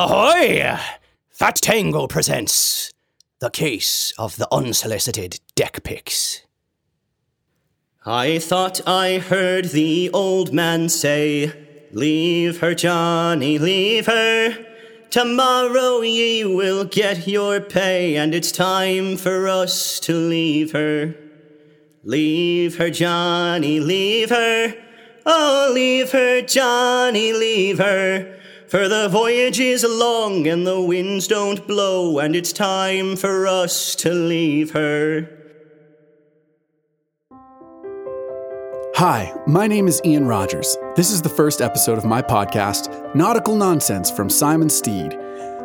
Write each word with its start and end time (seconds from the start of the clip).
Ahoy! 0.00 0.78
Fat 1.28 1.56
Tango 1.56 2.06
presents 2.06 2.92
the 3.40 3.50
case 3.50 4.12
of 4.16 4.36
the 4.36 4.46
unsolicited 4.52 5.40
deck 5.56 5.82
pics. 5.82 6.42
I 8.06 8.38
thought 8.38 8.80
I 8.86 9.18
heard 9.18 9.70
the 9.70 10.08
old 10.10 10.54
man 10.54 10.88
say, 10.88 11.52
Leave 11.90 12.60
her, 12.60 12.76
Johnny, 12.76 13.58
leave 13.58 14.06
her. 14.06 14.64
Tomorrow 15.10 16.02
ye 16.02 16.44
will 16.44 16.84
get 16.84 17.26
your 17.26 17.60
pay, 17.60 18.14
and 18.16 18.36
it's 18.36 18.52
time 18.52 19.16
for 19.16 19.48
us 19.48 19.98
to 19.98 20.12
leave 20.12 20.70
her. 20.70 21.12
Leave 22.04 22.78
her, 22.78 22.90
Johnny, 22.90 23.80
leave 23.80 24.30
her. 24.30 24.76
Oh, 25.26 25.72
leave 25.74 26.12
her, 26.12 26.40
Johnny, 26.42 27.32
leave 27.32 27.78
her. 27.78 28.37
For 28.68 28.86
the 28.86 29.08
voyage 29.08 29.58
is 29.60 29.82
long 29.82 30.46
and 30.46 30.66
the 30.66 30.78
winds 30.78 31.26
don't 31.26 31.66
blow, 31.66 32.18
and 32.18 32.36
it's 32.36 32.52
time 32.52 33.16
for 33.16 33.46
us 33.46 33.94
to 33.94 34.12
leave 34.12 34.72
her. 34.72 35.26
Hi, 38.94 39.32
my 39.46 39.66
name 39.66 39.88
is 39.88 40.02
Ian 40.04 40.26
Rogers. 40.26 40.76
This 40.96 41.10
is 41.10 41.22
the 41.22 41.30
first 41.30 41.62
episode 41.62 41.96
of 41.96 42.04
my 42.04 42.20
podcast, 42.20 43.14
Nautical 43.14 43.56
Nonsense 43.56 44.10
from 44.10 44.28
Simon 44.28 44.68
Steed. 44.68 45.18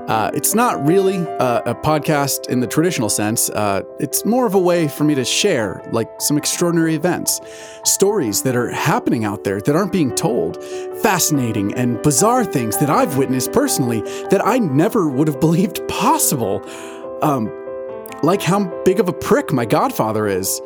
Uh, 0.07 0.29
it's 0.33 0.53
not 0.53 0.85
really 0.85 1.19
uh, 1.39 1.61
a 1.65 1.73
podcast 1.73 2.49
in 2.49 2.59
the 2.59 2.67
traditional 2.67 3.07
sense. 3.07 3.49
Uh, 3.49 3.81
it's 3.99 4.25
more 4.25 4.45
of 4.45 4.53
a 4.53 4.59
way 4.59 4.85
for 4.85 5.05
me 5.05 5.15
to 5.15 5.23
share, 5.23 5.81
like 5.93 6.09
some 6.19 6.37
extraordinary 6.37 6.93
events, 6.93 7.39
stories 7.85 8.41
that 8.43 8.53
are 8.53 8.69
happening 8.69 9.23
out 9.23 9.45
there 9.45 9.61
that 9.61 9.75
aren't 9.75 9.93
being 9.93 10.13
told, 10.13 10.61
fascinating 11.01 11.73
and 11.75 12.01
bizarre 12.01 12.43
things 12.43 12.77
that 12.79 12.89
I've 12.89 13.15
witnessed 13.15 13.53
personally 13.53 14.01
that 14.29 14.41
I 14.45 14.59
never 14.59 15.07
would 15.07 15.29
have 15.29 15.39
believed 15.39 15.87
possible. 15.87 16.61
Um, 17.21 17.49
like 18.23 18.41
how 18.41 18.65
big 18.83 18.99
of 18.99 19.07
a 19.07 19.13
prick 19.13 19.53
my 19.53 19.65
godfather 19.65 20.27
is. 20.27 20.61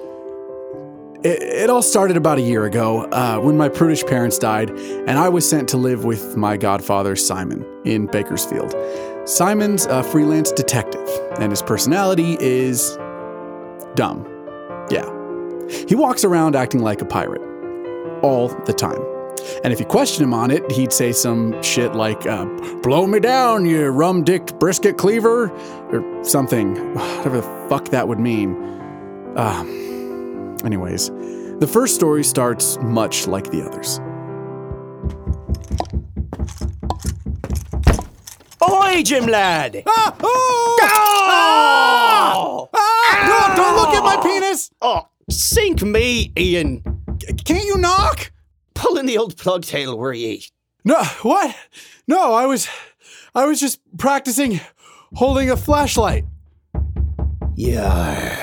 It, 1.23 1.41
it, 1.41 1.69
all 1.69 1.81
started 1.81 2.15
about 2.15 2.37
a 2.37 2.41
year 2.41 2.65
ago 2.65 3.01
uh, 3.05 3.39
when 3.39 3.57
my 3.57 3.69
prudish 3.69 4.05
parents 4.05 4.37
died, 4.37 4.69
and 4.69 5.11
I 5.11 5.29
was 5.29 5.49
sent 5.49 5.67
to 5.69 5.77
live 5.77 6.05
with 6.05 6.37
my 6.37 6.57
godfather, 6.57 7.15
Simon, 7.15 7.65
in 7.85 8.05
Bakersfield. 8.05 8.75
Simon's 9.27 9.85
a 9.87 10.03
freelance 10.03 10.53
detective, 10.53 11.05
and 11.37 11.51
his 11.51 11.61
personality 11.61 12.37
is 12.39 12.97
dumb. 13.95 14.25
Yeah. 14.89 15.05
He 15.85 15.95
walks 15.95 16.23
around 16.23 16.55
acting 16.55 16.81
like 16.81 17.01
a 17.01 17.05
pirate 17.05 17.41
all 18.23 18.47
the 18.47 18.71
time. 18.71 19.01
And 19.65 19.73
if 19.73 19.81
you 19.81 19.85
question 19.85 20.23
him 20.23 20.33
on 20.33 20.49
it, 20.49 20.71
he'd 20.71 20.93
say 20.93 21.11
some 21.11 21.61
shit 21.61 21.93
like, 21.93 22.25
uh, 22.25 22.45
Blow 22.81 23.05
me 23.05 23.19
down, 23.19 23.65
you 23.65 23.87
rum 23.87 24.23
dicked 24.23 24.57
brisket 24.59 24.97
cleaver, 24.97 25.49
or 25.91 26.23
something. 26.23 26.75
Whatever 26.95 27.41
the 27.41 27.67
fuck 27.67 27.89
that 27.89 28.07
would 28.07 28.19
mean. 28.19 28.55
Uh, 29.35 29.63
anyways, 30.63 31.09
the 31.59 31.69
first 31.69 31.95
story 31.95 32.23
starts 32.23 32.77
much 32.81 33.27
like 33.27 33.51
the 33.51 33.61
others. 33.61 33.99
Ahoy, 38.97 39.03
Jim 39.03 39.27
lad! 39.27 39.83
Ah! 39.85 40.15
Oh! 40.23 40.79
Ah! 40.81 42.67
Ah! 42.73 43.27
No, 43.29 43.55
don't 43.55 43.75
look 43.75 43.93
at 43.93 44.03
my 44.03 44.17
penis! 44.23 44.71
Oh, 44.81 45.07
sink 45.29 45.83
me, 45.83 46.33
Ian. 46.35 46.81
Can't 47.45 47.65
you 47.65 47.77
knock? 47.77 48.31
Pulling 48.73 49.05
the 49.05 49.19
old 49.19 49.37
plug 49.37 49.61
tail, 49.65 49.95
were 49.95 50.13
ye? 50.13 50.47
No, 50.83 51.03
what? 51.21 51.55
No, 52.07 52.33
I 52.33 52.47
was, 52.47 52.67
I 53.35 53.45
was 53.45 53.59
just 53.59 53.79
practicing 53.99 54.61
holding 55.13 55.51
a 55.51 55.57
flashlight. 55.57 56.25
Yeah. 57.55 58.35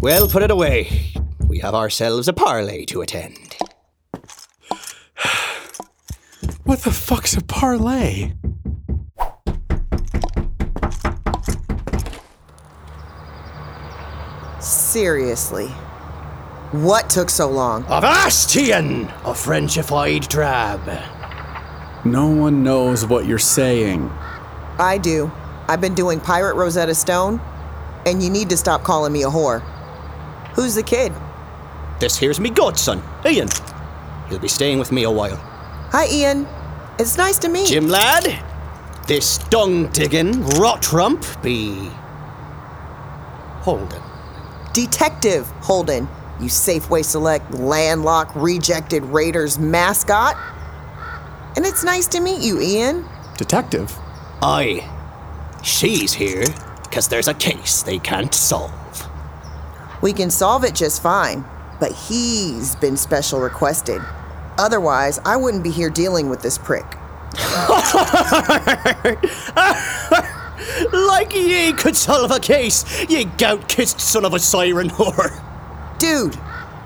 Well, 0.00 0.26
put 0.28 0.42
it 0.42 0.50
away. 0.50 1.12
We 1.46 1.58
have 1.58 1.74
ourselves 1.74 2.28
a 2.28 2.32
parlay 2.32 2.86
to 2.86 3.02
attend. 3.02 3.58
What 6.64 6.78
the 6.78 6.92
fuck's 6.92 7.36
a 7.36 7.42
parlay? 7.42 8.32
Seriously. 14.88 15.66
What 16.72 17.10
took 17.10 17.28
so 17.28 17.50
long? 17.50 17.84
Avastian, 17.84 19.04
a 19.20 19.34
Frenchified 19.34 20.26
drab. 20.28 20.80
No 22.06 22.28
one 22.28 22.62
knows 22.62 23.04
what 23.04 23.26
you're 23.26 23.38
saying. 23.38 24.10
I 24.78 24.96
do. 24.96 25.30
I've 25.68 25.82
been 25.82 25.94
doing 25.94 26.20
Pirate 26.20 26.54
Rosetta 26.54 26.94
Stone, 26.94 27.38
and 28.06 28.22
you 28.22 28.30
need 28.30 28.48
to 28.48 28.56
stop 28.56 28.82
calling 28.82 29.12
me 29.12 29.24
a 29.24 29.26
whore. 29.26 29.60
Who's 30.54 30.74
the 30.74 30.82
kid? 30.82 31.12
This 32.00 32.16
here's 32.16 32.40
me 32.40 32.48
godson, 32.48 33.02
Ian. 33.26 33.48
He'll 34.30 34.38
be 34.38 34.48
staying 34.48 34.78
with 34.78 34.90
me 34.90 35.02
a 35.02 35.10
while. 35.10 35.36
Hi, 35.92 36.06
Ian. 36.10 36.48
It's 36.98 37.18
nice 37.18 37.36
to 37.40 37.50
meet 37.50 37.68
you. 37.68 37.80
Jim 37.80 37.88
lad, 37.88 38.42
this 39.06 39.36
dung 39.50 39.88
digging 39.88 40.46
rot 40.56 40.94
rump 40.94 41.26
be 41.42 41.90
Holden. 43.60 44.07
Detective 44.78 45.44
Holden, 45.62 46.06
you 46.38 46.46
Safeway 46.46 47.04
Select 47.04 47.52
landlocked 47.52 48.36
rejected 48.36 49.02
Raiders 49.06 49.58
mascot. 49.58 50.36
And 51.56 51.66
it's 51.66 51.82
nice 51.82 52.06
to 52.06 52.20
meet 52.20 52.40
you, 52.40 52.60
Ian. 52.60 53.04
Detective? 53.36 53.92
Aye. 54.40 54.88
She's 55.64 56.12
here 56.12 56.44
because 56.84 57.08
there's 57.08 57.26
a 57.26 57.34
case 57.34 57.82
they 57.82 57.98
can't 57.98 58.32
solve. 58.32 58.72
We 60.00 60.12
can 60.12 60.30
solve 60.30 60.62
it 60.62 60.76
just 60.76 61.02
fine, 61.02 61.44
but 61.80 61.90
he's 61.90 62.76
been 62.76 62.96
special 62.96 63.40
requested. 63.40 64.00
Otherwise, 64.58 65.18
I 65.24 65.36
wouldn't 65.36 65.64
be 65.64 65.72
here 65.72 65.90
dealing 65.90 66.28
with 66.28 66.40
this 66.40 66.56
prick. 66.56 66.86
like 70.92 71.34
ye 71.34 71.72
could 71.72 71.96
solve 71.96 72.30
a 72.30 72.40
case, 72.40 72.84
ye 73.08 73.24
gout 73.24 73.68
kissed 73.68 74.00
son 74.00 74.24
of 74.24 74.34
a 74.34 74.38
siren 74.38 74.90
whore. 74.90 75.32
Dude, 75.98 76.34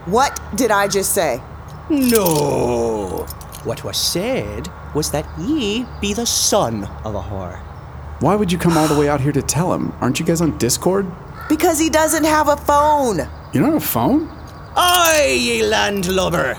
what 0.06 0.40
did 0.54 0.70
I 0.70 0.88
just 0.88 1.14
say? 1.14 1.40
No. 1.88 3.26
What 3.64 3.84
was 3.84 3.96
said 3.96 4.68
was 4.94 5.10
that 5.12 5.26
ye 5.38 5.86
be 6.00 6.14
the 6.14 6.26
son 6.26 6.84
of 7.04 7.14
a 7.14 7.22
whore. 7.22 7.60
Why 8.20 8.36
would 8.36 8.52
you 8.52 8.58
come 8.58 8.76
all 8.76 8.88
the 8.88 8.98
way 8.98 9.08
out 9.08 9.20
here 9.20 9.32
to 9.32 9.42
tell 9.42 9.72
him? 9.72 9.92
Aren't 10.00 10.20
you 10.20 10.26
guys 10.26 10.40
on 10.40 10.56
Discord? 10.58 11.10
Because 11.48 11.78
he 11.78 11.90
doesn't 11.90 12.24
have 12.24 12.48
a 12.48 12.56
phone. 12.56 13.18
You 13.52 13.60
don't 13.60 13.72
have 13.72 13.82
a 13.82 13.86
phone? 13.86 14.28
Aye, 14.74 15.36
ye 15.38 15.62
landlubber. 15.64 16.54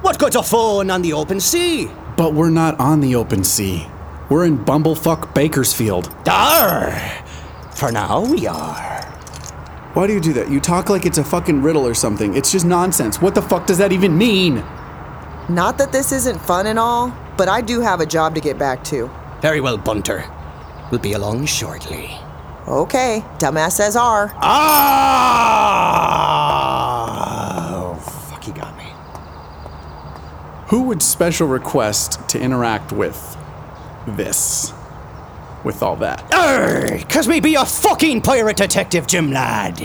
What 0.00 0.18
good's 0.18 0.36
a 0.36 0.42
phone 0.42 0.90
on 0.90 1.02
the 1.02 1.12
open 1.12 1.40
sea? 1.40 1.90
But 2.16 2.34
we're 2.34 2.50
not 2.50 2.78
on 2.80 3.00
the 3.00 3.14
open 3.16 3.44
sea. 3.44 3.86
We're 4.28 4.44
in 4.44 4.58
Bumblefuck 4.62 5.34
Bakersfield. 5.34 6.14
Dar! 6.22 6.92
For 7.74 7.90
now, 7.90 8.20
we 8.26 8.46
are. 8.46 9.02
Why 9.94 10.06
do 10.06 10.12
you 10.12 10.20
do 10.20 10.34
that? 10.34 10.50
You 10.50 10.60
talk 10.60 10.90
like 10.90 11.06
it's 11.06 11.16
a 11.16 11.24
fucking 11.24 11.62
riddle 11.62 11.86
or 11.86 11.94
something. 11.94 12.36
It's 12.36 12.52
just 12.52 12.66
nonsense. 12.66 13.22
What 13.22 13.34
the 13.34 13.40
fuck 13.40 13.66
does 13.66 13.78
that 13.78 13.90
even 13.90 14.18
mean? 14.18 14.56
Not 15.48 15.78
that 15.78 15.92
this 15.92 16.12
isn't 16.12 16.38
fun 16.42 16.66
and 16.66 16.78
all, 16.78 17.10
but 17.38 17.48
I 17.48 17.62
do 17.62 17.80
have 17.80 18.00
a 18.00 18.06
job 18.06 18.34
to 18.34 18.40
get 18.42 18.58
back 18.58 18.84
to. 18.84 19.10
Very 19.40 19.62
well, 19.62 19.78
Bunter. 19.78 20.30
We'll 20.90 21.00
be 21.00 21.14
along 21.14 21.46
shortly. 21.46 22.10
Okay, 22.66 23.24
dumbass 23.38 23.72
says 23.72 23.96
R. 23.96 24.30
Ah! 24.42 24.58
Oh, 27.72 27.94
fuck, 27.94 28.44
he 28.44 28.52
got 28.52 28.76
me. 28.76 28.92
Who 30.66 30.82
would 30.82 31.00
special 31.00 31.48
request 31.48 32.28
to 32.28 32.38
interact 32.38 32.92
with 32.92 33.37
this? 34.16 34.72
With 35.64 35.82
all 35.82 35.96
that? 35.96 36.32
Arr! 36.32 36.98
Cause 37.08 37.28
me 37.28 37.40
be 37.40 37.54
a 37.54 37.64
fucking 37.64 38.22
pirate 38.22 38.56
detective, 38.56 39.06
Jim 39.06 39.30
lad. 39.30 39.80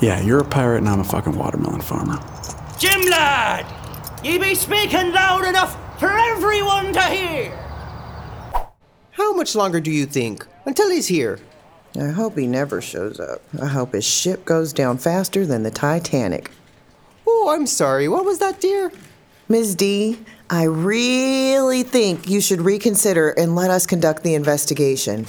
Yeah, 0.00 0.20
you're 0.20 0.40
a 0.40 0.44
pirate 0.44 0.78
and 0.78 0.88
I'm 0.88 1.00
a 1.00 1.04
fucking 1.04 1.36
watermelon 1.36 1.80
farmer. 1.80 2.18
Jim 2.78 3.00
lad! 3.10 3.66
Ye 4.22 4.38
be 4.38 4.54
speaking 4.54 5.12
loud 5.12 5.44
enough 5.44 5.76
for 5.98 6.10
everyone 6.10 6.92
to 6.92 7.02
hear! 7.02 7.56
How 9.12 9.34
much 9.34 9.56
longer 9.56 9.80
do 9.80 9.90
you 9.90 10.06
think? 10.06 10.46
Until 10.66 10.90
he's 10.90 11.08
here. 11.08 11.40
I 12.00 12.08
hope 12.08 12.38
he 12.38 12.46
never 12.46 12.80
shows 12.80 13.18
up. 13.18 13.42
I 13.60 13.66
hope 13.66 13.94
his 13.94 14.04
ship 14.04 14.44
goes 14.44 14.72
down 14.72 14.98
faster 14.98 15.44
than 15.44 15.64
the 15.64 15.70
Titanic. 15.70 16.50
Oh, 17.26 17.48
I'm 17.50 17.66
sorry. 17.66 18.06
What 18.08 18.24
was 18.24 18.38
that, 18.38 18.60
dear? 18.60 18.92
Ms. 19.50 19.74
D, 19.76 20.18
I 20.50 20.64
really 20.64 21.82
think 21.82 22.28
you 22.28 22.40
should 22.42 22.60
reconsider 22.60 23.30
and 23.30 23.54
let 23.54 23.70
us 23.70 23.86
conduct 23.86 24.22
the 24.22 24.34
investigation. 24.34 25.26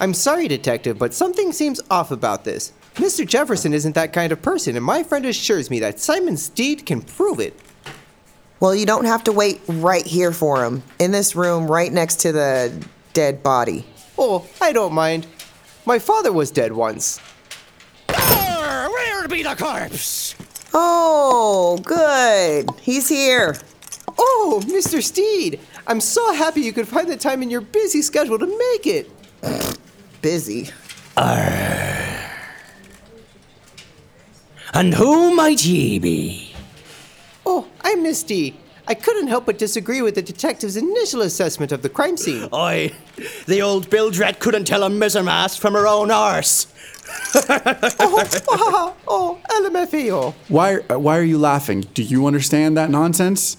I'm 0.00 0.12
sorry, 0.12 0.48
Detective, 0.48 0.98
but 0.98 1.14
something 1.14 1.52
seems 1.52 1.80
off 1.88 2.10
about 2.10 2.44
this. 2.44 2.72
Mr. 2.94 3.24
Jefferson 3.24 3.72
isn't 3.72 3.94
that 3.94 4.12
kind 4.12 4.32
of 4.32 4.42
person, 4.42 4.74
and 4.74 4.84
my 4.84 5.04
friend 5.04 5.24
assures 5.24 5.70
me 5.70 5.78
that 5.78 6.00
Simon 6.00 6.36
Steed 6.36 6.84
can 6.84 7.00
prove 7.00 7.38
it. 7.38 7.54
Well, 8.58 8.74
you 8.74 8.86
don't 8.86 9.04
have 9.04 9.22
to 9.24 9.32
wait 9.32 9.60
right 9.68 10.04
here 10.04 10.32
for 10.32 10.64
him. 10.64 10.82
In 10.98 11.12
this 11.12 11.36
room, 11.36 11.70
right 11.70 11.92
next 11.92 12.16
to 12.22 12.32
the 12.32 12.84
dead 13.12 13.44
body. 13.44 13.86
Oh, 14.18 14.48
I 14.60 14.72
don't 14.72 14.92
mind. 14.92 15.28
My 15.86 16.00
father 16.00 16.32
was 16.32 16.50
dead 16.50 16.72
once. 16.72 17.20
Arr, 18.08 18.90
where 18.90 19.28
be 19.28 19.44
the 19.44 19.54
corpse? 19.54 20.34
Oh, 20.74 21.78
good. 21.84 22.70
He's 22.80 23.08
here. 23.08 23.56
Oh, 24.18 24.62
Mr. 24.66 25.02
Steed, 25.02 25.60
I'm 25.86 26.00
so 26.00 26.32
happy 26.34 26.60
you 26.60 26.72
could 26.72 26.88
find 26.88 27.08
the 27.08 27.16
time 27.16 27.42
in 27.42 27.50
your 27.50 27.60
busy 27.60 28.02
schedule 28.02 28.38
to 28.38 28.46
make 28.46 28.86
it. 28.86 29.10
Busy. 30.20 30.70
And 34.74 34.94
who 34.94 35.34
might 35.34 35.64
ye 35.64 35.98
be? 35.98 36.54
Oh, 37.46 37.66
I'm 37.80 38.02
Misty. 38.02 38.58
I 38.88 38.94
couldn't 38.94 39.28
help 39.28 39.44
but 39.44 39.58
disagree 39.58 40.00
with 40.00 40.14
the 40.14 40.22
detective's 40.22 40.76
initial 40.76 41.20
assessment 41.20 41.72
of 41.72 41.82
the 41.82 41.90
crime 41.90 42.16
scene. 42.16 42.48
Oi, 42.54 42.90
the 43.46 43.60
old 43.60 43.90
bilge-rat 43.90 44.40
couldn't 44.40 44.64
tell 44.64 44.82
a 44.82 44.88
mizzenmast 44.88 45.58
from 45.60 45.74
her 45.74 45.86
own 45.86 46.10
arse. 46.10 46.66
oh, 47.34 48.96
oh, 49.06 49.38
LMFAO. 49.50 50.32
Why, 50.48 50.76
uh, 50.90 50.98
why 50.98 51.18
are 51.18 51.22
you 51.22 51.36
laughing? 51.36 51.82
Do 51.92 52.02
you 52.02 52.26
understand 52.26 52.78
that 52.78 52.88
nonsense? 52.88 53.58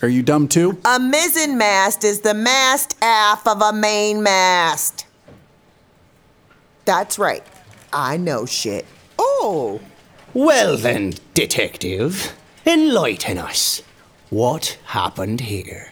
Are 0.00 0.08
you 0.08 0.22
dumb 0.22 0.48
too? 0.48 0.78
A 0.86 0.98
mizzenmast 0.98 2.02
is 2.02 2.20
the 2.20 2.32
mast 2.32 2.96
aft 3.02 3.46
of 3.46 3.60
a 3.60 3.74
mainmast. 3.74 5.04
That's 6.86 7.18
right. 7.18 7.44
I 7.92 8.16
know 8.16 8.46
shit. 8.46 8.86
Oh, 9.18 9.80
Well 10.32 10.78
then, 10.78 11.14
detective, 11.34 12.32
enlighten 12.64 13.36
us. 13.36 13.82
What 14.30 14.78
happened 14.84 15.40
here? 15.40 15.90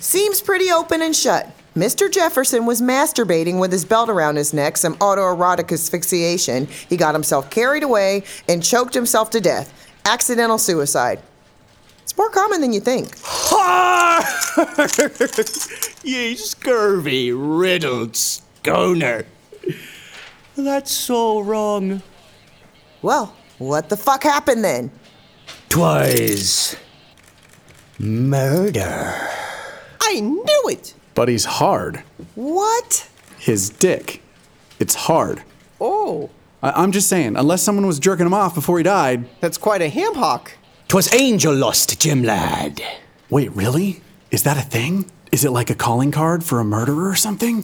Seems 0.00 0.42
pretty 0.42 0.70
open 0.70 1.00
and 1.00 1.16
shut. 1.16 1.50
Mr. 1.74 2.12
Jefferson 2.12 2.66
was 2.66 2.82
masturbating 2.82 3.58
with 3.58 3.72
his 3.72 3.86
belt 3.86 4.10
around 4.10 4.36
his 4.36 4.52
neck, 4.52 4.76
some 4.76 4.96
autoerotic 4.96 5.72
asphyxiation. 5.72 6.66
He 6.66 6.98
got 6.98 7.14
himself 7.14 7.48
carried 7.48 7.82
away 7.82 8.24
and 8.50 8.62
choked 8.62 8.92
himself 8.92 9.30
to 9.30 9.40
death. 9.40 9.72
Accidental 10.04 10.58
suicide. 10.58 11.22
It's 12.02 12.14
more 12.18 12.28
common 12.28 12.60
than 12.60 12.74
you 12.74 12.80
think. 12.80 13.06
Ye 16.04 16.34
scurvy, 16.34 17.32
riddled 17.32 18.14
sconer. 18.14 19.24
That's 20.54 20.92
so 20.92 21.40
wrong. 21.40 22.02
Well, 23.00 23.34
what 23.56 23.88
the 23.88 23.96
fuck 23.96 24.24
happened 24.24 24.64
then? 24.64 24.90
Twas 25.70 26.76
murder. 27.98 29.14
I 30.00 30.20
knew 30.20 30.62
it. 30.68 30.94
But 31.14 31.28
he's 31.28 31.44
hard. 31.44 32.02
What? 32.34 33.08
His 33.38 33.70
dick. 33.70 34.22
It's 34.78 34.94
hard. 34.94 35.42
Oh, 35.80 36.30
I- 36.62 36.70
I'm 36.82 36.92
just 36.92 37.08
saying, 37.08 37.36
unless 37.36 37.62
someone 37.62 37.86
was 37.86 37.98
jerking 37.98 38.26
him 38.26 38.34
off 38.34 38.54
before 38.54 38.78
he 38.78 38.84
died. 38.84 39.26
that's 39.40 39.58
quite 39.58 39.82
a 39.82 39.88
ham 39.88 40.14
hock. 40.14 40.52
Twas 40.88 41.12
angel 41.12 41.54
lust, 41.54 42.00
Jim 42.00 42.22
lad. 42.22 42.80
Wait, 43.30 43.50
really? 43.54 44.00
Is 44.30 44.42
that 44.44 44.56
a 44.56 44.62
thing? 44.62 45.10
Is 45.30 45.44
it 45.44 45.50
like 45.50 45.68
a 45.70 45.74
calling 45.74 46.10
card 46.10 46.42
for 46.42 46.60
a 46.60 46.64
murderer 46.64 47.08
or 47.10 47.14
something? 47.16 47.62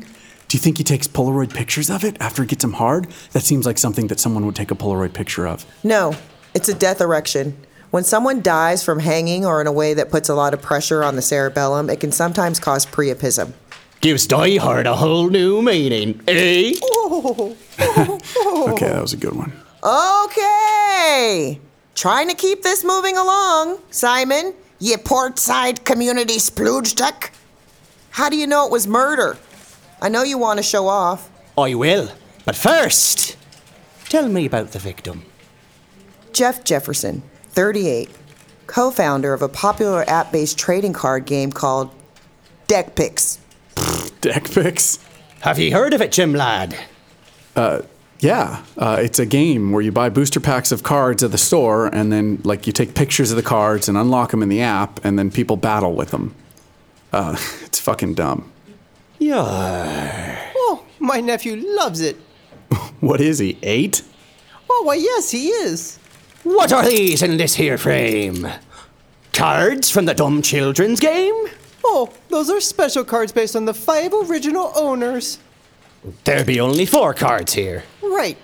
Do 0.49 0.57
you 0.57 0.59
think 0.59 0.77
he 0.79 0.85
takes 0.85 1.09
Polaroid 1.09 1.55
pictures 1.55 1.89
of 1.89 2.05
it 2.05 2.17
after 2.21 2.43
it 2.43 2.51
gets 2.51 2.63
him 2.63 2.75
hard? 2.75 3.07
That 3.33 3.43
seems 3.43 3.65
like 3.65 3.79
something 3.79 4.09
that 4.09 4.21
someone 4.21 4.45
would 4.45 4.55
take 4.55 4.71
a 4.71 4.75
Polaroid 4.75 5.15
picture 5.15 5.47
of. 5.49 5.65
No, 5.83 6.15
it's 6.55 6.69
a 6.69 6.75
death 6.75 7.01
erection. 7.01 7.57
When 7.95 8.03
someone 8.03 8.43
dies 8.43 8.83
from 8.83 8.99
hanging 8.99 9.47
or 9.47 9.61
in 9.61 9.69
a 9.69 9.73
way 9.73 9.95
that 9.95 10.11
puts 10.11 10.29
a 10.29 10.35
lot 10.35 10.53
of 10.53 10.61
pressure 10.61 11.05
on 11.05 11.15
the 11.15 11.23
cerebellum, 11.23 11.89
it 11.89 12.01
can 12.01 12.11
sometimes 12.11 12.59
cause 12.59 12.85
priapism. 12.85 13.53
Gives 14.01 14.27
Die 14.27 14.57
Hard 14.57 14.89
a 14.89 14.97
whole 14.97 15.31
new 15.31 15.63
meaning, 15.63 16.21
eh? 16.27 16.73
Okay, 17.79 18.89
that 18.89 18.99
was 19.01 19.13
a 19.13 19.17
good 19.17 19.37
one. 19.37 19.53
Okay. 19.85 21.61
Trying 21.95 22.29
to 22.31 22.35
keep 22.35 22.65
this 22.65 22.83
moving 22.83 23.17
along, 23.17 23.79
Simon. 23.93 24.55
Ye 24.81 24.97
portside 24.97 25.85
community 25.85 26.39
splooge 26.39 26.97
duck. 26.97 27.31
How 28.11 28.29
do 28.29 28.37
you 28.37 28.49
know 28.49 28.67
it 28.67 28.73
was 28.73 28.89
murder? 28.89 29.39
I 30.03 30.09
know 30.09 30.25
you 30.25 30.37
want 30.37 30.57
to 30.57 30.65
show 30.65 30.89
off. 30.89 31.31
I 31.57 31.77
will. 31.77 32.11
But 32.45 32.57
first, 32.57 33.37
tell 34.09 34.29
me 34.29 34.47
about 34.47 34.73
the 34.73 34.81
victim. 34.81 35.27
Jeff 36.33 36.65
Jefferson, 36.65 37.23
38, 37.55 38.11
co 38.67 38.91
founder 38.91 39.33
of 39.33 39.41
a 39.41 39.49
popular 39.49 40.05
app 40.09 40.33
based 40.33 40.59
trading 40.59 40.93
card 40.93 41.25
game 41.25 41.53
called 41.53 41.91
Deck 42.67 42.95
Picks. 42.97 43.39
Deck 44.21 44.51
pics? 44.51 44.99
Have 45.41 45.59
you 45.59 45.73
heard 45.73 45.95
of 45.95 46.01
it, 46.01 46.11
Jim 46.11 46.33
lad? 46.33 46.77
Uh, 47.55 47.83
yeah, 48.21 48.65
uh, 48.79 48.99
it's 49.01 49.19
a 49.19 49.27
game 49.27 49.71
where 49.71 49.83
you 49.83 49.93
buy 49.93 50.09
booster 50.09 50.41
packs 50.41 50.73
of 50.73 50.83
cards 50.83 51.23
at 51.23 51.31
the 51.31 51.39
store, 51.39 51.87
and 51.87 52.11
then 52.11 52.41
like 52.43 52.67
you 52.67 52.73
take 52.73 52.95
pictures 52.95 53.31
of 53.31 53.37
the 53.37 53.43
cards 53.43 53.89
and 53.89 53.99
unlock 53.99 54.31
them 54.31 54.43
in 54.43 54.49
the 54.49 54.63
app, 54.63 55.05
and 55.05 55.19
then 55.19 55.31
people 55.31 55.57
battle 55.57 55.95
with 55.95 56.11
them. 56.11 56.35
Uh, 57.13 57.37
it's 57.65 57.79
fucking 57.79 58.15
dumb. 58.15 58.51
Yeah. 59.19 60.53
Oh, 60.57 60.85
my 60.99 61.21
nephew 61.21 61.57
loves 61.57 62.01
it. 62.01 62.17
What 63.01 63.21
is 63.21 63.39
he? 63.39 63.59
Eight? 63.63 64.03
Oh, 64.71 64.83
why, 64.87 64.95
yes, 64.95 65.31
he 65.31 65.49
is. 65.49 65.99
What 66.45 66.73
are 66.73 66.85
these 66.85 67.23
in 67.23 67.39
this 67.39 67.55
here 67.55 67.79
frame? 67.79 68.47
Cards 69.33 69.91
from 69.91 70.05
the 70.05 70.15
dumb 70.15 70.43
children's 70.43 71.01
game? 71.01 71.35
Oh, 71.83 72.13
those 72.29 72.51
are 72.51 72.61
special 72.61 73.03
cards 73.03 73.33
based 73.33 73.57
on 73.57 73.65
the 73.65 73.75
five 73.75 74.13
original 74.13 74.71
owners. 74.77 75.39
There 76.25 76.45
be 76.45 76.61
only 76.61 76.85
four 76.85 77.15
cards 77.15 77.55
here. 77.55 77.85
Right. 78.03 78.37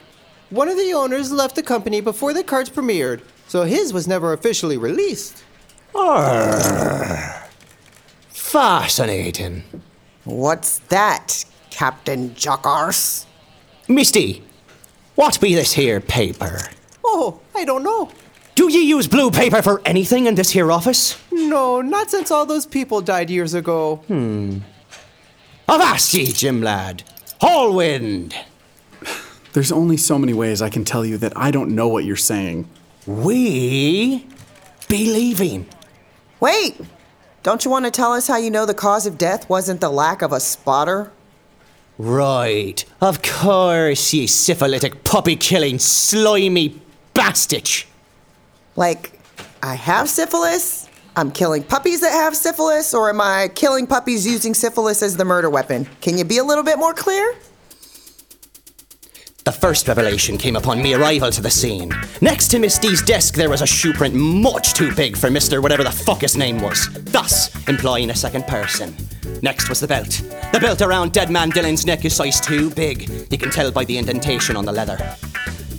One 0.48 0.68
of 0.68 0.76
the 0.78 0.94
owners 0.94 1.30
left 1.30 1.56
the 1.56 1.62
company 1.62 2.00
before 2.00 2.32
the 2.32 2.42
cards 2.42 2.70
premiered, 2.70 3.20
so 3.48 3.64
his 3.64 3.92
was 3.92 4.08
never 4.08 4.32
officially 4.32 4.78
released. 4.78 5.44
Fascinating. 8.30 9.62
What's 10.24 10.78
that, 10.88 11.44
Captain 11.70 12.30
Jockars? 12.30 13.26
Misty, 13.88 14.42
what 15.16 15.38
be 15.40 15.54
this 15.54 15.74
here 15.74 16.00
paper? 16.00 16.60
Oh, 17.12 17.40
I 17.56 17.64
don't 17.64 17.82
know. 17.82 18.08
Do 18.54 18.70
ye 18.70 18.82
use 18.84 19.08
blue 19.08 19.32
paper 19.32 19.62
for 19.62 19.82
anything 19.84 20.26
in 20.26 20.36
this 20.36 20.50
here 20.50 20.70
office? 20.70 21.20
No, 21.32 21.80
not 21.80 22.08
since 22.08 22.30
all 22.30 22.46
those 22.46 22.66
people 22.66 23.00
died 23.00 23.30
years 23.30 23.52
ago. 23.52 23.96
Hmm. 24.06 24.58
Avast 25.68 26.14
ye, 26.14 26.26
Jim 26.26 26.62
lad. 26.62 27.02
Hallwind. 27.40 28.34
There's 29.54 29.72
only 29.72 29.96
so 29.96 30.18
many 30.18 30.32
ways 30.32 30.62
I 30.62 30.68
can 30.68 30.84
tell 30.84 31.04
you 31.04 31.16
that 31.18 31.32
I 31.36 31.50
don't 31.50 31.74
know 31.74 31.88
what 31.88 32.04
you're 32.04 32.16
saying. 32.16 32.68
We 33.06 34.26
be 34.88 35.12
leaving. 35.12 35.66
Wait! 36.38 36.80
Don't 37.42 37.64
you 37.64 37.70
want 37.72 37.86
to 37.86 37.90
tell 37.90 38.12
us 38.12 38.28
how 38.28 38.36
you 38.36 38.50
know 38.50 38.66
the 38.66 38.74
cause 38.74 39.06
of 39.06 39.18
death 39.18 39.48
wasn't 39.48 39.80
the 39.80 39.90
lack 39.90 40.22
of 40.22 40.32
a 40.32 40.38
spotter? 40.38 41.10
Right. 41.98 42.84
Of 43.00 43.22
course, 43.22 44.12
ye 44.12 44.26
syphilitic 44.26 45.02
puppy 45.02 45.36
killing 45.36 45.78
slimy 45.78 46.80
bastich. 47.20 47.84
Like, 48.76 49.20
I 49.62 49.74
have 49.74 50.08
syphilis? 50.08 50.88
I'm 51.16 51.30
killing 51.30 51.62
puppies 51.62 52.00
that 52.00 52.12
have 52.12 52.34
syphilis? 52.34 52.94
Or 52.94 53.10
am 53.10 53.20
I 53.20 53.48
killing 53.54 53.86
puppies 53.86 54.26
using 54.26 54.54
syphilis 54.54 55.02
as 55.02 55.16
the 55.16 55.24
murder 55.24 55.50
weapon? 55.50 55.86
Can 56.00 56.16
you 56.16 56.24
be 56.24 56.38
a 56.38 56.44
little 56.44 56.64
bit 56.64 56.78
more 56.78 56.94
clear? 56.94 57.34
The 59.44 59.52
first 59.52 59.88
revelation 59.88 60.38
came 60.38 60.56
upon 60.56 60.82
me 60.82 60.94
arrival 60.94 61.30
to 61.30 61.42
the 61.42 61.50
scene. 61.50 61.90
Next 62.20 62.48
to 62.48 62.58
Misty's 62.58 63.02
desk, 63.02 63.34
there 63.34 63.50
was 63.50 63.62
a 63.62 63.66
shoe 63.66 63.92
print 63.92 64.14
much 64.14 64.74
too 64.74 64.94
big 64.94 65.16
for 65.16 65.28
Mr. 65.28 65.62
whatever 65.62 65.82
the 65.82 65.90
fuck 65.90 66.20
his 66.20 66.36
name 66.36 66.60
was, 66.60 66.88
thus 67.04 67.50
implying 67.68 68.10
a 68.10 68.14
second 68.14 68.46
person. 68.46 68.94
Next 69.42 69.68
was 69.68 69.80
the 69.80 69.88
belt. 69.88 70.22
The 70.52 70.60
belt 70.60 70.82
around 70.82 71.12
dead 71.12 71.30
man 71.30 71.50
Dylan's 71.50 71.84
neck 71.84 72.04
is 72.04 72.14
size 72.16 72.40
too 72.40 72.70
big. 72.70 73.10
You 73.30 73.38
can 73.38 73.50
tell 73.50 73.72
by 73.72 73.84
the 73.84 73.98
indentation 73.98 74.56
on 74.56 74.64
the 74.64 74.72
leather. 74.72 74.98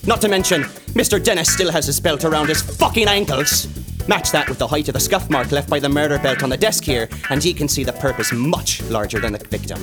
Not 0.07 0.19
to 0.21 0.27
mention, 0.27 0.63
Mr. 0.93 1.23
Dennis 1.23 1.53
still 1.53 1.71
has 1.71 1.85
his 1.85 1.99
belt 1.99 2.25
around 2.25 2.47
his 2.47 2.61
fucking 2.61 3.07
ankles. 3.07 3.67
Match 4.07 4.31
that 4.31 4.49
with 4.49 4.57
the 4.57 4.67
height 4.67 4.87
of 4.87 4.93
the 4.93 4.99
scuff 4.99 5.29
mark 5.29 5.51
left 5.51 5.69
by 5.69 5.79
the 5.79 5.87
murder 5.87 6.17
belt 6.17 6.41
on 6.41 6.49
the 6.49 6.57
desk 6.57 6.83
here, 6.83 7.07
and 7.29 7.45
ye 7.45 7.53
can 7.53 7.67
see 7.67 7.83
the 7.83 7.93
purpose 7.93 8.33
much 8.33 8.81
larger 8.89 9.19
than 9.19 9.33
the 9.33 9.39
victim. 9.39 9.79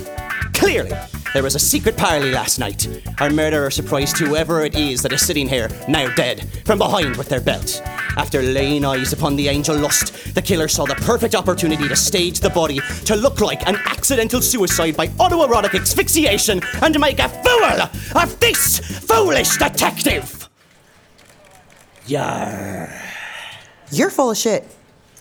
Clearly, 0.53 0.91
there 1.33 1.43
was 1.43 1.55
a 1.55 1.59
secret 1.59 1.95
parley 1.95 2.31
last 2.31 2.59
night. 2.59 2.85
Our 3.21 3.29
murderer 3.29 3.71
surprised 3.71 4.17
whoever 4.17 4.65
it 4.65 4.75
is 4.75 5.01
that 5.03 5.13
is 5.13 5.25
sitting 5.25 5.47
here, 5.47 5.69
now 5.87 6.13
dead, 6.15 6.49
from 6.65 6.79
behind 6.79 7.15
with 7.15 7.29
their 7.29 7.39
belt. 7.39 7.81
After 8.19 8.41
laying 8.41 8.83
eyes 8.83 9.13
upon 9.13 9.37
the 9.37 9.47
angel 9.47 9.77
lust, 9.77 10.35
the 10.35 10.41
killer 10.41 10.67
saw 10.67 10.83
the 10.83 10.95
perfect 10.95 11.35
opportunity 11.35 11.87
to 11.87 11.95
stage 11.95 12.41
the 12.41 12.49
body 12.49 12.81
to 13.05 13.15
look 13.15 13.39
like 13.39 13.65
an 13.65 13.77
accidental 13.85 14.41
suicide 14.41 14.97
by 14.97 15.07
autoerotic 15.23 15.73
asphyxiation 15.79 16.59
and 16.81 16.99
make 16.99 17.19
a 17.19 17.29
fool 17.29 18.21
of 18.21 18.37
this 18.41 18.79
foolish 19.07 19.55
detective. 19.55 20.49
Yar. 22.07 22.93
You're 23.89 24.09
full 24.09 24.31
of 24.31 24.37
shit. 24.37 24.67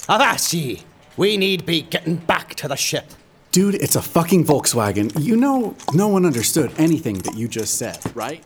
Avast 0.08 0.52
ye! 0.52 0.82
We 1.16 1.36
need 1.36 1.64
be 1.64 1.82
getting 1.82 2.16
back 2.16 2.56
to 2.56 2.66
the 2.66 2.76
ship. 2.76 3.12
Dude, 3.52 3.76
it's 3.76 3.94
a 3.94 4.02
fucking 4.02 4.44
Volkswagen. 4.44 5.12
You 5.16 5.36
know, 5.36 5.76
no 5.94 6.08
one 6.08 6.26
understood 6.26 6.72
anything 6.78 7.18
that 7.18 7.36
you 7.36 7.46
just 7.46 7.76
said, 7.78 7.98
right? 8.16 8.42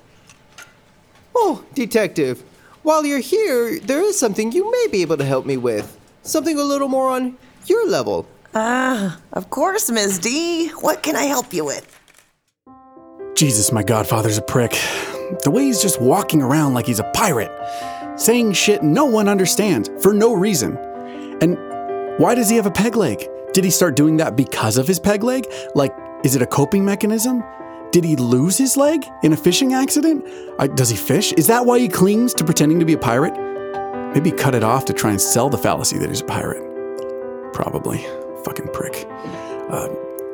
Oh, 1.35 1.65
detective. 1.73 2.45
While 2.83 3.07
you're 3.07 3.21
here, 3.21 3.79
there 3.79 4.03
is 4.03 4.19
something 4.19 4.51
you 4.51 4.69
may 4.69 4.89
be 4.91 5.03
able 5.03 5.17
to 5.17 5.25
help 5.25 5.47
me 5.47 5.57
with. 5.57 5.97
Something 6.23 6.59
a 6.59 6.65
little 6.65 6.89
more 6.89 7.11
on 7.11 7.37
your 7.67 7.87
level. 7.89 8.27
Ah, 8.57 9.21
of 9.33 9.51
course, 9.51 9.89
Ms. 9.89 10.19
D. 10.19 10.69
What 10.81 11.05
can 11.05 11.15
I 11.15 11.23
help 11.25 11.53
you 11.53 11.65
with? 11.65 12.01
Jesus, 13.37 13.71
my 13.71 13.85
godfather's 13.85 14.37
a 14.37 14.43
prick. 14.43 14.73
The 15.45 15.51
way 15.53 15.67
he's 15.67 15.81
just 15.81 16.01
walking 16.01 16.43
around 16.43 16.75
like 16.75 16.87
he's 16.87 16.99
a 16.99 17.09
pirate, 17.15 17.53
saying 18.19 18.55
shit 18.55 18.83
no 18.83 19.05
one 19.05 19.29
understands 19.29 19.89
for 20.01 20.13
no 20.13 20.35
reason. 20.35 20.77
And 21.41 21.57
why 22.19 22.35
does 22.35 22.51
he 22.51 22.57
have 22.57 22.67
a 22.67 22.71
peg 22.71 22.97
leg? 22.97 23.29
Did 23.53 23.63
he 23.63 23.71
start 23.71 23.95
doing 23.95 24.17
that 24.17 24.35
because 24.37 24.77
of 24.77 24.89
his 24.89 24.99
peg 24.99 25.23
leg? 25.23 25.47
Like, 25.77 25.95
is 26.25 26.35
it 26.35 26.43
a 26.43 26.47
coping 26.47 26.85
mechanism? 26.85 27.45
Did 27.93 28.05
he 28.05 28.17
lose 28.17 28.57
his 28.57 28.79
leg 28.79 29.05
in 29.23 29.35
a 29.35 29.37
fishing 29.37 29.75
accident? 29.75 30.27
Does 30.77 30.89
he 30.89 30.97
fish? 30.97 31.33
Is 31.35 31.47
that 31.49 31.67
why 31.67 31.79
he 31.79 31.89
clings 31.89 32.33
to 32.35 32.45
pretending 32.45 32.81
to 32.81 32.87
be 32.87 32.95
a 32.95 32.99
pirate? 32.99 33.35
Maybe 34.15 34.31
cut 34.31 34.55
it 34.55 34.65
off 34.65 34.87
to 34.87 34.95
try 34.95 35.11
and 35.11 35.21
sell 35.21 35.51
the 35.51 35.59
fallacy 35.59 35.99
that 35.99 36.09
he's 36.09 36.23
a 36.23 36.25
pirate. 36.25 36.63
Probably. 37.53 37.99
Fucking 38.45 38.69
prick. 38.73 39.07
Uh, 39.69 39.89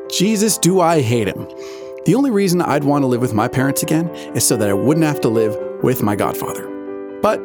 Jesus, 0.08 0.56
do 0.56 0.80
I 0.80 1.00
hate 1.00 1.26
him. 1.26 1.48
The 2.06 2.14
only 2.14 2.30
reason 2.30 2.62
I'd 2.62 2.84
want 2.84 3.02
to 3.02 3.06
live 3.08 3.20
with 3.20 3.34
my 3.34 3.48
parents 3.48 3.82
again 3.82 4.08
is 4.36 4.46
so 4.46 4.56
that 4.56 4.68
I 4.68 4.72
wouldn't 4.72 5.04
have 5.04 5.20
to 5.22 5.28
live 5.28 5.56
with 5.82 6.02
my 6.02 6.14
godfather. 6.14 6.68
But 7.20 7.38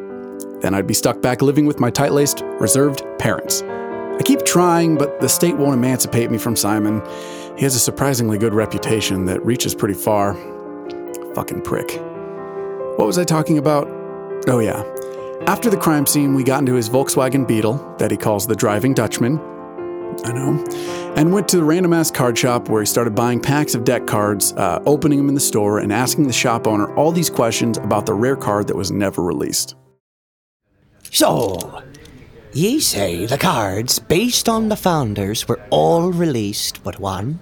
then 0.60 0.74
I'd 0.74 0.86
be 0.86 0.94
stuck 0.94 1.20
back 1.22 1.42
living 1.42 1.66
with 1.66 1.80
my 1.80 1.90
tight 1.90 2.12
laced, 2.12 2.42
reserved 2.60 3.02
parents. 3.18 3.62
I 3.62 4.22
keep 4.24 4.44
trying, 4.44 4.96
but 4.96 5.20
the 5.20 5.28
state 5.28 5.56
won't 5.56 5.74
emancipate 5.74 6.30
me 6.30 6.38
from 6.38 6.54
Simon. 6.54 7.02
He 7.56 7.62
has 7.62 7.76
a 7.76 7.80
surprisingly 7.80 8.36
good 8.36 8.52
reputation 8.52 9.26
that 9.26 9.44
reaches 9.44 9.74
pretty 9.74 9.94
far. 9.94 10.34
Fucking 11.34 11.62
prick. 11.62 12.00
What 12.98 13.06
was 13.06 13.18
I 13.18 13.24
talking 13.24 13.58
about? 13.58 13.86
Oh, 14.48 14.58
yeah. 14.58 14.82
After 15.46 15.70
the 15.70 15.76
crime 15.76 16.06
scene, 16.06 16.34
we 16.34 16.42
got 16.42 16.60
into 16.60 16.74
his 16.74 16.88
Volkswagen 16.88 17.46
Beetle 17.46 17.96
that 17.98 18.10
he 18.10 18.16
calls 18.16 18.46
the 18.46 18.56
Driving 18.56 18.92
Dutchman. 18.92 19.38
I 20.24 20.32
know. 20.32 20.64
And 21.16 21.32
went 21.32 21.48
to 21.48 21.56
the 21.56 21.64
random 21.64 21.92
ass 21.92 22.10
card 22.10 22.36
shop 22.36 22.68
where 22.68 22.82
he 22.82 22.86
started 22.86 23.14
buying 23.14 23.40
packs 23.40 23.74
of 23.74 23.84
deck 23.84 24.06
cards, 24.06 24.52
uh, 24.54 24.82
opening 24.86 25.18
them 25.18 25.28
in 25.28 25.34
the 25.34 25.40
store, 25.40 25.78
and 25.78 25.92
asking 25.92 26.26
the 26.26 26.32
shop 26.32 26.66
owner 26.66 26.92
all 26.96 27.12
these 27.12 27.30
questions 27.30 27.78
about 27.78 28.06
the 28.06 28.14
rare 28.14 28.36
card 28.36 28.66
that 28.68 28.76
was 28.76 28.90
never 28.90 29.22
released. 29.22 29.76
So, 31.10 31.82
ye 32.54 32.80
say 32.80 33.26
the 33.26 33.38
cards 33.38 33.98
based 33.98 34.48
on 34.48 34.68
the 34.68 34.76
founders 34.76 35.46
were 35.48 35.60
all 35.70 36.12
released 36.12 36.82
but 36.82 37.00
one? 37.00 37.40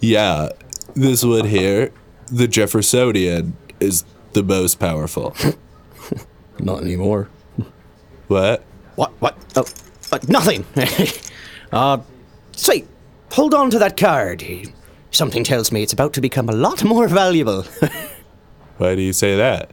Yeah, 0.00 0.50
this 0.94 1.24
one 1.24 1.46
here, 1.46 1.92
the 2.26 2.48
Jeffersonian, 2.48 3.56
is 3.80 4.04
the 4.32 4.42
most 4.42 4.78
powerful. 4.78 5.34
Not 6.58 6.82
anymore. 6.82 7.28
what? 8.28 8.62
What? 8.96 9.12
What? 9.20 9.36
Oh, 9.56 9.64
uh, 10.12 10.18
nothing. 10.28 10.64
uh, 11.72 11.98
say, 12.52 12.84
hold 13.32 13.54
on 13.54 13.70
to 13.70 13.78
that 13.78 13.96
card. 13.96 14.44
Something 15.10 15.44
tells 15.44 15.72
me 15.72 15.82
it's 15.82 15.92
about 15.92 16.12
to 16.14 16.20
become 16.20 16.48
a 16.48 16.52
lot 16.52 16.84
more 16.84 17.08
valuable. 17.08 17.62
Why 18.78 18.94
do 18.94 19.02
you 19.02 19.12
say 19.12 19.36
that? 19.36 19.70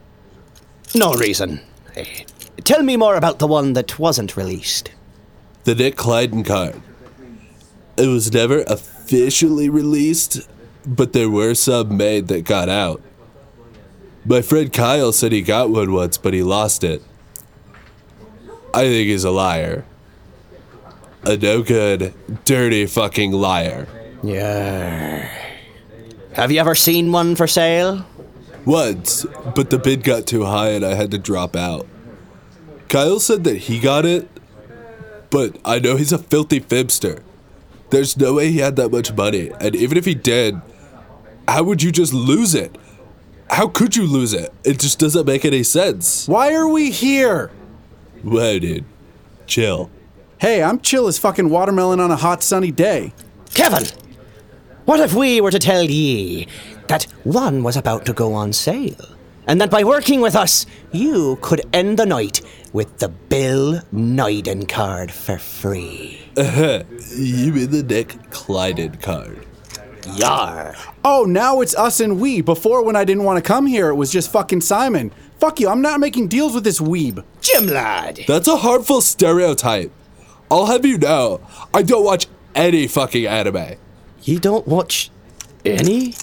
no 0.94 1.14
reason. 1.14 1.60
Tell 2.64 2.84
me 2.84 2.98
more 2.98 3.16
about 3.16 3.40
the 3.40 3.48
one 3.48 3.74
that 3.74 4.00
wasn't 4.00 4.38
released. 4.38 4.92
The 5.66 5.76
Nick 5.76 5.96
Clyden 5.96 6.44
card. 6.46 6.82
It 7.98 8.08
was 8.08 8.32
never 8.32 8.62
officially 8.68 9.70
released, 9.70 10.48
but 10.86 11.14
there 11.14 11.30
were 11.30 11.54
some 11.54 11.98
made 11.98 12.28
that 12.28 12.46
got 12.46 12.70
out. 12.70 13.02
My 14.26 14.42
friend 14.42 14.72
Kyle 14.74 15.12
said 15.12 15.32
he 15.32 15.42
got 15.42 15.70
one 15.70 15.92
once, 15.92 16.18
but 16.18 16.34
he 16.34 16.44
lost 16.44 16.84
it. 16.84 17.02
I 18.74 18.84
think 18.84 19.08
he's 19.08 19.24
a 19.24 19.32
liar. 19.32 19.86
A 21.24 21.38
no 21.38 21.62
good, 21.62 22.14
dirty 22.44 22.86
fucking 22.86 23.32
liar. 23.32 23.88
Yeah. 24.24 25.30
Have 26.34 26.52
you 26.52 26.60
ever 26.60 26.76
seen 26.76 27.12
one 27.12 27.36
for 27.36 27.48
sale? 27.48 28.06
Once, 28.66 29.26
but 29.56 29.70
the 29.70 29.78
bid 29.78 30.04
got 30.04 30.28
too 30.28 30.44
high 30.44 30.70
and 30.70 30.84
I 30.84 30.96
had 30.96 31.12
to 31.12 31.18
drop 31.18 31.56
out. 31.56 31.88
Kyle 32.90 33.20
said 33.20 33.44
that 33.44 33.58
he 33.58 33.80
got 33.80 34.06
it, 34.06 34.28
but 35.30 35.58
I 35.66 35.80
know 35.80 35.96
he's 35.96 36.14
a 36.14 36.18
filthy 36.18 36.60
fibster. 36.60 37.22
There's 37.90 38.18
no 38.18 38.36
way 38.36 38.52
he 38.52 38.60
had 38.60 38.76
that 38.78 38.90
much 38.90 39.14
money, 39.14 39.52
and 39.60 39.76
even 39.76 39.98
if 39.98 40.06
he 40.06 40.16
did, 40.16 40.60
how 41.48 41.64
would 41.64 41.84
you 41.84 41.92
just 41.92 42.14
lose 42.14 42.56
it? 42.56 42.78
How 43.50 43.68
could 43.68 43.96
you 43.96 44.08
lose 44.08 44.34
it? 44.34 44.54
It 44.64 44.80
just 44.80 45.00
doesn't 45.00 45.26
make 45.26 45.46
any 45.46 45.64
sense. 45.64 46.28
Why 46.28 46.54
are 46.56 46.68
we 46.68 46.92
here? 46.92 47.52
Whoa, 48.24 48.60
dude. 48.60 48.86
Chill. 49.46 49.90
Hey, 50.40 50.64
I'm 50.64 50.80
chill 50.80 51.08
as 51.08 51.20
fucking 51.20 51.50
watermelon 51.50 52.00
on 52.00 52.12
a 52.12 52.16
hot 52.16 52.44
sunny 52.44 52.72
day. 52.72 53.14
Kevin! 53.54 53.86
What 54.86 55.00
if 55.00 55.14
we 55.14 55.42
were 55.42 55.52
to 55.52 55.60
tell 55.60 55.84
ye 55.84 56.48
that 56.88 57.04
one 57.24 57.64
was 57.64 57.78
about 57.78 58.06
to 58.06 58.14
go 58.14 58.34
on 58.34 58.54
sale? 58.54 59.15
And 59.48 59.62
that 59.62 59.70
by 59.70 59.84
working 59.84 60.22
with 60.22 60.36
us, 60.36 60.66
you 60.92 61.38
could 61.42 61.62
end 61.74 62.00
the 62.00 62.06
night 62.06 62.42
with 62.74 62.98
the 62.98 63.10
Bill 63.10 63.82
Nyden 63.94 64.68
card 64.68 65.12
for 65.12 65.38
free. 65.38 66.22
Uh-huh. 66.38 66.84
You 67.16 67.54
mean 67.54 67.72
the 67.72 67.84
Nick 67.84 68.30
Clyden 68.32 68.98
card? 69.02 69.46
Yar. 70.16 70.76
Oh, 71.04 71.24
now 71.24 71.62
it's 71.62 71.76
us 71.76 72.00
and 72.00 72.20
we. 72.20 72.42
Before, 72.42 72.84
when 72.84 72.96
I 72.96 73.06
didn't 73.06 73.24
want 73.24 73.38
to 73.44 73.48
come 73.48 73.66
here, 73.66 73.90
it 73.90 73.96
was 73.96 74.12
just 74.12 74.32
fucking 74.32 74.62
Simon. 74.62 75.12
Fuck 75.40 75.60
you, 75.60 75.70
I'm 75.70 75.82
not 75.82 76.00
making 76.00 76.28
deals 76.28 76.54
with 76.54 76.64
this 76.64 76.80
weeb. 76.80 77.24
Jim 77.42 77.68
lad. 77.68 78.22
That's 78.28 78.48
a 78.48 78.58
harmful 78.58 79.02
stereotype. 79.02 79.92
I'll 80.52 80.68
have 80.68 80.86
you 80.86 80.98
know, 80.98 81.42
I 81.74 81.82
don't 81.82 82.04
watch 82.04 82.28
any 82.54 82.88
fucking 82.88 83.26
anime. 83.26 83.76
You 84.24 84.40
don't 84.40 84.68
watch 84.68 85.10
any 85.64 86.14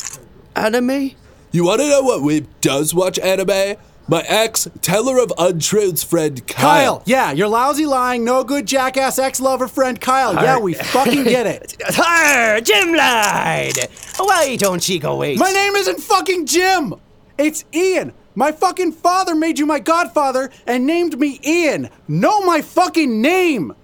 anime? 0.55 1.12
You 1.52 1.64
want 1.64 1.82
to 1.82 1.88
know 1.88 2.02
what 2.02 2.23
Weeb 2.23 2.47
does 2.62 2.94
watch 2.94 3.18
anime? 3.18 3.76
My 4.09 4.23
ex, 4.26 4.68
teller 4.80 5.23
of 5.23 5.32
untruths 5.38 6.02
friend 6.02 6.44
Kyle. 6.47 6.97
Kyle, 6.97 7.02
yeah, 7.06 7.30
you're 7.30 7.47
lousy 7.49 7.87
lying, 7.87 8.25
no 8.25 8.42
good 8.42 8.66
jackass 8.66 9.18
ex 9.18 9.38
lover 9.38 9.68
friend 9.68 10.00
Kyle. 10.00 10.35
Yeah, 10.35 10.59
we 10.59 10.75
fucking 10.75 11.25
get 11.25 11.47
it. 11.62 11.76
Arr, 11.99 12.61
Jim 12.62 12.94
lied. 12.94 13.75
Why 14.16 14.56
don't 14.56 14.87
ye 14.88 14.99
go 14.99 15.16
wait? 15.18 15.38
My 15.38 15.52
name 15.52 15.75
isn't 15.76 16.00
fucking 16.00 16.47
Jim. 16.47 16.94
It's 17.38 17.64
Ian. 17.73 18.12
My 18.35 18.50
fucking 18.50 18.92
father 18.92 19.35
made 19.35 19.59
you 19.59 19.66
my 19.66 19.78
godfather 19.78 20.50
and 20.66 20.87
named 20.87 21.18
me 21.21 21.38
Ian. 21.44 21.90
Know 22.09 22.40
my 22.40 22.62
fucking 22.62 23.21
name. 23.21 23.75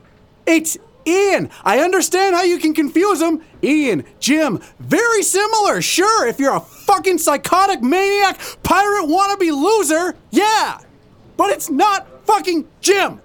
It's 0.46 0.78
Ian. 1.06 1.48
I 1.64 1.80
understand 1.80 2.34
how 2.34 2.42
you 2.42 2.58
can 2.58 2.74
confuse 2.74 3.20
them. 3.20 3.42
Ian, 3.62 4.04
Jim, 4.20 4.60
very 4.78 5.22
similar. 5.22 5.82
Sure, 5.82 6.26
if 6.26 6.38
you're 6.38 6.54
a 6.54 6.60
fucking 6.60 7.18
psychotic 7.18 7.82
maniac, 7.82 8.38
pirate 8.62 9.06
wannabe 9.06 9.50
loser, 9.50 10.14
yeah. 10.30 10.78
But 11.36 11.50
it's 11.50 11.70
not 11.70 12.06
fucking 12.26 12.68
Jim. 12.80 13.20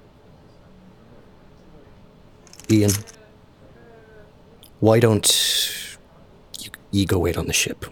Ian, 2.70 2.92
why 4.80 5.00
don't 5.00 5.98
you, 6.60 6.70
you 6.92 7.06
go 7.06 7.20
wait 7.20 7.38
on 7.38 7.48
the 7.48 7.54
ship? 7.54 7.86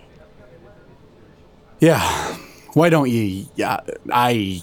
Yeah. 1.79 2.37
Why 2.73 2.89
don't 2.89 3.09
you? 3.09 3.47
Yeah, 3.55 3.79
I. 4.11 4.61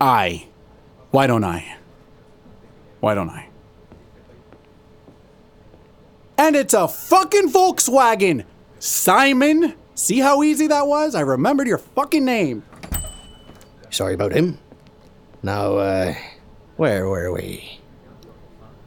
I. 0.00 0.46
Why 1.10 1.26
don't 1.26 1.44
I? 1.44 1.76
Why 3.00 3.14
don't 3.14 3.30
I? 3.30 3.48
And 6.42 6.56
it's 6.56 6.74
a 6.74 6.88
fucking 6.88 7.50
Volkswagen! 7.50 8.44
Simon! 8.80 9.76
See 9.94 10.18
how 10.18 10.42
easy 10.42 10.66
that 10.66 10.88
was? 10.88 11.14
I 11.14 11.20
remembered 11.20 11.68
your 11.68 11.78
fucking 11.78 12.24
name. 12.24 12.64
Sorry 13.90 14.14
about 14.14 14.32
him. 14.32 14.58
Now, 15.44 15.76
uh, 15.76 16.14
where 16.78 17.08
were 17.08 17.30
we? 17.30 17.78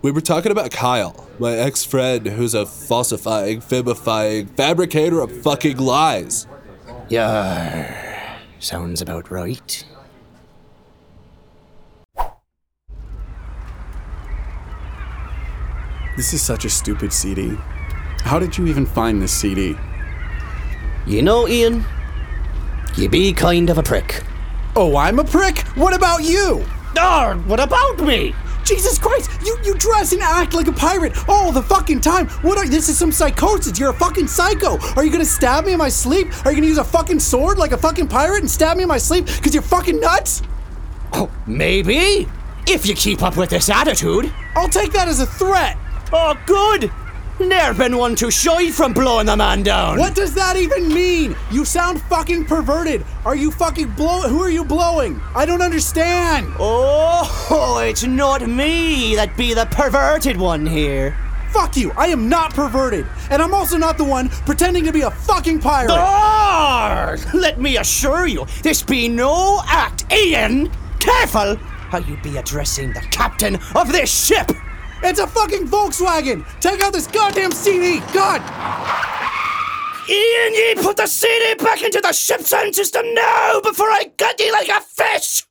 We 0.01 0.11
were 0.11 0.19
talking 0.19 0.51
about 0.51 0.71
Kyle, 0.71 1.29
my 1.39 1.53
ex 1.53 1.85
friend 1.85 2.27
who's 2.27 2.53
a 2.53 2.65
falsifying, 2.65 3.61
fibifying, 3.61 4.49
fabricator 4.49 5.21
of 5.21 5.31
fucking 5.41 5.77
lies. 5.77 6.47
Yeah, 7.07 8.37
sounds 8.59 9.01
about 9.01 9.31
right. 9.31 9.85
This 16.15 16.33
is 16.33 16.41
such 16.41 16.65
a 16.65 16.69
stupid 16.69 17.11
CD. 17.11 17.57
How 18.21 18.39
did 18.39 18.57
you 18.57 18.67
even 18.67 18.85
find 18.85 19.21
this 19.21 19.33
CD? 19.33 19.75
You 21.05 21.21
know, 21.21 21.47
Ian, 21.47 21.85
you 22.95 23.09
be 23.09 23.33
kind 23.33 23.69
of 23.69 23.77
a 23.77 23.83
prick. 23.83 24.23
Oh, 24.75 24.95
I'm 24.97 25.19
a 25.19 25.23
prick? 25.23 25.59
What 25.77 25.93
about 25.93 26.23
you? 26.23 26.65
Ah, 26.97 27.35
what 27.45 27.59
about 27.59 27.99
me? 27.99 28.33
Jesus 28.63 28.97
Christ! 28.97 29.29
You 29.45 29.57
you 29.63 29.75
dress 29.75 30.11
and 30.11 30.21
act 30.21 30.55
like 30.55 30.67
a 30.67 30.71
pirate 30.71 31.13
all 31.29 31.51
the 31.51 31.61
fucking 31.61 32.01
time. 32.01 32.27
What 32.41 32.57
are 32.57 32.67
this 32.67 32.89
is 32.89 32.97
some 32.97 33.11
psychosis. 33.11 33.77
You're 33.77 33.91
a 33.91 33.93
fucking 33.93 34.27
psycho. 34.27 34.79
Are 34.95 35.05
you 35.05 35.11
gonna 35.11 35.23
stab 35.23 35.65
me 35.65 35.73
in 35.73 35.77
my 35.77 35.89
sleep? 35.89 36.27
Are 36.45 36.51
you 36.51 36.57
gonna 36.57 36.67
use 36.67 36.79
a 36.79 36.83
fucking 36.83 37.19
sword 37.19 37.59
like 37.59 37.73
a 37.73 37.77
fucking 37.77 38.07
pirate 38.07 38.39
and 38.39 38.49
stab 38.49 38.77
me 38.77 38.83
in 38.83 38.89
my 38.89 38.97
sleep 38.97 39.27
because 39.27 39.53
you're 39.53 39.61
fucking 39.61 39.99
nuts? 39.99 40.41
Oh, 41.13 41.29
maybe. 41.45 42.27
If 42.67 42.87
you 42.87 42.95
keep 42.95 43.21
up 43.21 43.37
with 43.37 43.51
this 43.51 43.69
attitude. 43.69 44.33
I'll 44.55 44.69
take 44.69 44.91
that 44.93 45.07
as 45.07 45.19
a 45.19 45.27
threat. 45.27 45.77
Oh, 46.13 46.37
good. 46.45 46.91
Ne'er 47.37 47.73
been 47.73 47.97
one 47.97 48.15
too 48.15 48.31
shy 48.31 48.71
from 48.71 48.93
blowing 48.93 49.25
the 49.25 49.35
man 49.35 49.61
down. 49.61 49.97
What 49.99 50.15
does 50.15 50.33
that 50.35 50.55
even 50.55 50.87
mean? 50.87 51.35
You 51.51 51.65
sound 51.65 52.01
fucking 52.03 52.45
perverted. 52.45 53.05
Are 53.25 53.35
you 53.35 53.51
fucking 53.51 53.89
blow? 53.91 54.21
Who 54.21 54.41
are 54.41 54.49
you 54.49 54.63
blowing? 54.63 55.19
I 55.35 55.45
don't 55.45 55.61
understand. 55.61 56.47
Oh, 56.59 57.83
it's 57.85 58.05
not 58.05 58.47
me 58.47 59.15
that 59.15 59.35
be 59.35 59.53
the 59.53 59.65
perverted 59.65 60.37
one 60.37 60.65
here. 60.65 61.17
Fuck 61.51 61.75
you. 61.75 61.91
I 61.97 62.07
am 62.07 62.29
not 62.29 62.53
perverted, 62.53 63.05
and 63.29 63.41
I'm 63.41 63.53
also 63.53 63.77
not 63.77 63.97
the 63.97 64.03
one 64.05 64.29
pretending 64.29 64.85
to 64.85 64.93
be 64.93 65.01
a 65.01 65.11
fucking 65.11 65.59
pirate. 65.59 65.91
Arr! 65.91 67.17
Let 67.33 67.59
me 67.59 67.77
assure 67.77 68.27
you, 68.27 68.45
this 68.61 68.81
be 68.81 69.09
no 69.09 69.61
act, 69.65 70.05
Ian. 70.11 70.71
Careful 70.99 71.55
how 71.57 71.99
you 71.99 72.17
be 72.23 72.37
addressing 72.37 72.93
the 72.93 73.01
captain 73.11 73.55
of 73.75 73.91
this 73.91 74.25
ship. 74.25 74.51
It's 75.03 75.19
a 75.19 75.27
fucking 75.27 75.67
Volkswagen. 75.67 76.45
Take 76.59 76.81
out 76.81 76.93
this 76.93 77.07
goddamn 77.07 77.51
CD. 77.51 77.99
God. 78.13 78.41
Ian, 80.07 80.53
ye 80.53 80.75
put 80.75 80.97
the 80.97 81.07
CD 81.07 81.55
back 81.55 81.81
into 81.81 81.99
the 81.99 82.13
ship 82.13 82.41
sound 82.41 82.75
system 82.75 83.13
now 83.13 83.59
before 83.61 83.87
I 83.87 84.11
gut 84.17 84.39
ye 84.39 84.51
like 84.51 84.69
a 84.69 84.81
fish! 84.81 85.43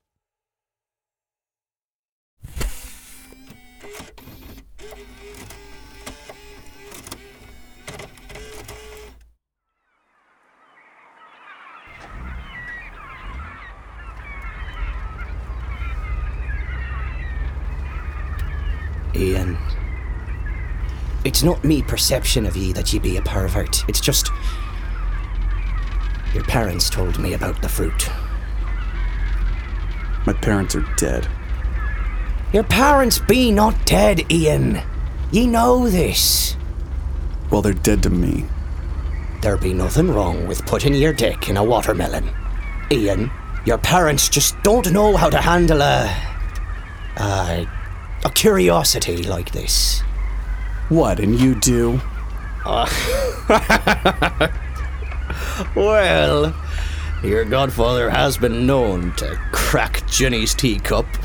Ian. 19.16 19.58
It's 21.24 21.42
not 21.42 21.64
me 21.64 21.82
perception 21.82 22.46
of 22.46 22.56
ye 22.56 22.72
that 22.72 22.92
ye 22.92 22.98
be 22.98 23.16
a 23.16 23.22
pervert. 23.22 23.88
It's 23.88 24.00
just. 24.00 24.30
Your 26.34 26.44
parents 26.44 26.90
told 26.90 27.18
me 27.18 27.32
about 27.32 27.62
the 27.62 27.68
fruit. 27.68 28.10
My 30.26 30.32
parents 30.32 30.74
are 30.74 30.86
dead. 30.96 31.28
Your 32.52 32.64
parents 32.64 33.18
be 33.18 33.50
not 33.50 33.86
dead, 33.86 34.30
Ian. 34.30 34.80
Ye 35.30 35.46
know 35.46 35.88
this. 35.88 36.56
Well, 37.50 37.62
they're 37.62 37.72
dead 37.72 38.02
to 38.04 38.10
me. 38.10 38.46
There 39.42 39.56
be 39.56 39.74
nothing 39.74 40.10
wrong 40.10 40.46
with 40.46 40.64
putting 40.66 40.94
your 40.94 41.12
dick 41.12 41.48
in 41.48 41.56
a 41.56 41.64
watermelon. 41.64 42.30
Ian, 42.90 43.30
your 43.66 43.78
parents 43.78 44.28
just 44.28 44.60
don't 44.62 44.90
know 44.92 45.16
how 45.16 45.28
to 45.30 45.38
handle 45.38 45.82
a. 45.82 46.10
a. 47.16 47.68
a 48.24 48.30
curiosity 48.30 49.22
like 49.22 49.52
this. 49.52 50.00
What, 50.88 51.20
and 51.20 51.38
you 51.38 51.54
do? 51.54 52.00
Uh, 52.64 52.88
well, 55.74 56.54
your 57.22 57.44
godfather 57.44 58.10
has 58.10 58.36
been 58.38 58.66
known 58.66 59.14
to 59.16 59.38
crack 59.52 60.06
Jenny's 60.06 60.54
teacup. 60.54 61.06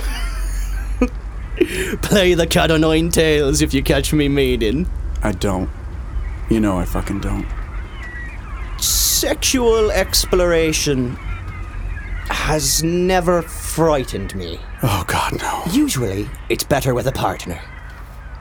Play 2.01 2.33
the 2.33 2.47
cat 2.47 2.71
o' 2.71 2.77
nine 2.77 3.09
tails 3.09 3.61
if 3.61 3.73
you 3.73 3.83
catch 3.83 4.13
me 4.13 4.27
meaning. 4.29 4.89
I 5.21 5.33
don't. 5.33 5.69
You 6.49 6.59
know 6.59 6.79
I 6.79 6.85
fucking 6.85 7.19
don't. 7.19 7.45
Sexual 8.77 9.91
exploration 9.91 11.17
has 12.29 12.83
never 12.83 13.41
frightened 13.69 14.35
me. 14.35 14.59
Oh 14.81 15.03
god, 15.07 15.39
no. 15.39 15.61
Usually, 15.71 16.27
it's 16.49 16.63
better 16.63 16.95
with 16.95 17.07
a 17.07 17.11
partner, 17.11 17.61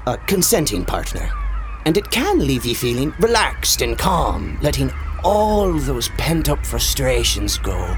a 0.06 0.16
consenting 0.16 0.84
partner, 0.84 1.30
and 1.84 1.96
it 1.96 2.10
can 2.10 2.38
leave 2.38 2.64
you 2.64 2.74
feeling 2.74 3.12
relaxed 3.20 3.82
and 3.82 3.98
calm, 3.98 4.58
letting 4.62 4.90
all 5.22 5.72
those 5.74 6.08
pent 6.16 6.48
up 6.48 6.64
frustrations 6.64 7.58
go. 7.58 7.96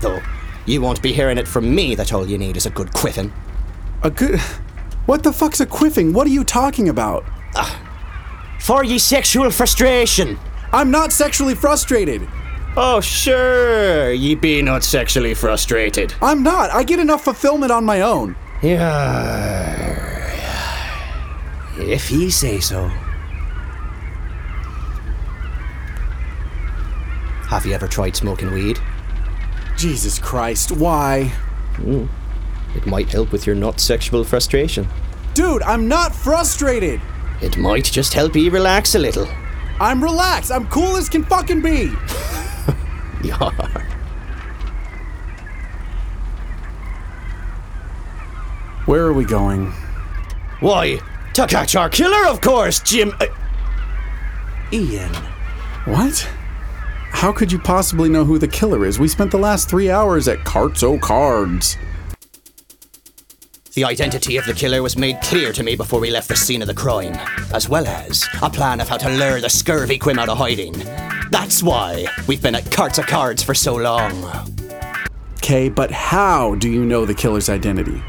Though, 0.00 0.20
you 0.66 0.80
won't 0.80 1.00
be 1.02 1.12
hearing 1.12 1.38
it 1.38 1.46
from 1.46 1.72
me 1.72 1.94
that 1.94 2.12
all 2.12 2.26
you 2.26 2.36
need 2.36 2.56
is 2.56 2.66
a 2.66 2.70
good 2.70 2.92
quiffin. 2.92 3.32
A 4.02 4.10
good. 4.10 4.40
What 5.06 5.22
the 5.22 5.32
fuck's 5.32 5.60
a 5.60 5.66
quiffing? 5.66 6.12
What 6.12 6.26
are 6.26 6.30
you 6.30 6.44
talking 6.44 6.88
about? 6.88 7.24
Ah, 7.54 7.80
for 8.58 8.84
ye 8.84 8.98
sexual 8.98 9.50
frustration! 9.50 10.38
I'm 10.72 10.90
not 10.90 11.12
sexually 11.12 11.54
frustrated. 11.54 12.28
Oh, 12.76 13.00
sure, 13.00 14.12
ye 14.12 14.34
be 14.36 14.62
not 14.62 14.84
sexually 14.84 15.34
frustrated. 15.34 16.14
I'm 16.22 16.42
not. 16.42 16.70
I 16.70 16.84
get 16.84 17.00
enough 17.00 17.24
fulfillment 17.24 17.72
on 17.72 17.84
my 17.84 18.00
own. 18.00 18.36
Yeah. 18.62 20.06
If 21.78 22.10
ye 22.10 22.30
say 22.30 22.60
so. 22.60 22.88
Have 27.48 27.66
you 27.66 27.72
ever 27.72 27.88
tried 27.88 28.14
smoking 28.14 28.52
weed? 28.52 28.78
Jesus 29.76 30.20
Christ, 30.20 30.70
why? 30.70 31.24
Hmm. 31.76 32.06
It 32.76 32.86
might 32.86 33.10
help 33.10 33.32
with 33.32 33.46
your 33.46 33.56
not 33.56 33.80
sexual 33.80 34.22
frustration. 34.22 34.86
Dude, 35.34 35.62
I'm 35.62 35.88
not 35.88 36.14
frustrated. 36.14 37.00
It 37.42 37.56
might 37.56 37.84
just 37.84 38.14
help 38.14 38.36
you 38.36 38.50
relax 38.50 38.94
a 38.94 39.00
little. 39.00 39.26
I'm 39.80 40.02
relaxed. 40.02 40.52
I'm 40.52 40.68
cool 40.68 40.96
as 40.96 41.08
can 41.08 41.24
fucking 41.24 41.62
be. 41.62 41.92
You 43.22 43.34
are. 43.40 43.86
Where 48.86 49.04
are 49.06 49.12
we 49.12 49.24
going? 49.24 49.72
Why, 50.60 51.00
to 51.34 51.46
catch 51.46 51.76
our 51.76 51.88
killer, 51.88 52.26
of 52.26 52.40
course, 52.40 52.80
Jim. 52.80 53.12
Uh, 53.20 53.26
Ian. 54.72 55.14
What? 55.84 56.28
How 57.10 57.32
could 57.32 57.52
you 57.52 57.58
possibly 57.58 58.08
know 58.08 58.24
who 58.24 58.38
the 58.38 58.48
killer 58.48 58.84
is? 58.86 58.98
We 58.98 59.08
spent 59.08 59.30
the 59.30 59.38
last 59.38 59.68
three 59.68 59.90
hours 59.90 60.28
at 60.28 60.44
Carts 60.44 60.82
O 60.82 60.98
Cards. 60.98 61.76
The 63.74 63.84
identity 63.84 64.36
of 64.36 64.46
the 64.46 64.52
killer 64.52 64.82
was 64.82 64.96
made 64.96 65.20
clear 65.22 65.52
to 65.52 65.62
me 65.62 65.76
before 65.76 66.00
we 66.00 66.10
left 66.10 66.28
the 66.28 66.34
scene 66.34 66.60
of 66.60 66.66
the 66.66 66.74
crime, 66.74 67.14
as 67.54 67.68
well 67.68 67.86
as 67.86 68.28
a 68.42 68.50
plan 68.50 68.80
of 68.80 68.88
how 68.88 68.96
to 68.96 69.08
lure 69.08 69.40
the 69.40 69.48
scurvy 69.48 69.96
Quim 69.96 70.18
out 70.18 70.28
of 70.28 70.38
hiding. 70.38 70.72
That's 71.30 71.62
why 71.62 72.06
we've 72.26 72.42
been 72.42 72.56
at 72.56 72.72
Carts 72.72 72.98
of 72.98 73.06
Cards 73.06 73.44
for 73.44 73.54
so 73.54 73.76
long. 73.76 74.12
Okay, 75.36 75.68
but 75.68 75.92
how 75.92 76.56
do 76.56 76.68
you 76.68 76.84
know 76.84 77.06
the 77.06 77.14
killer's 77.14 77.48
identity? 77.48 78.02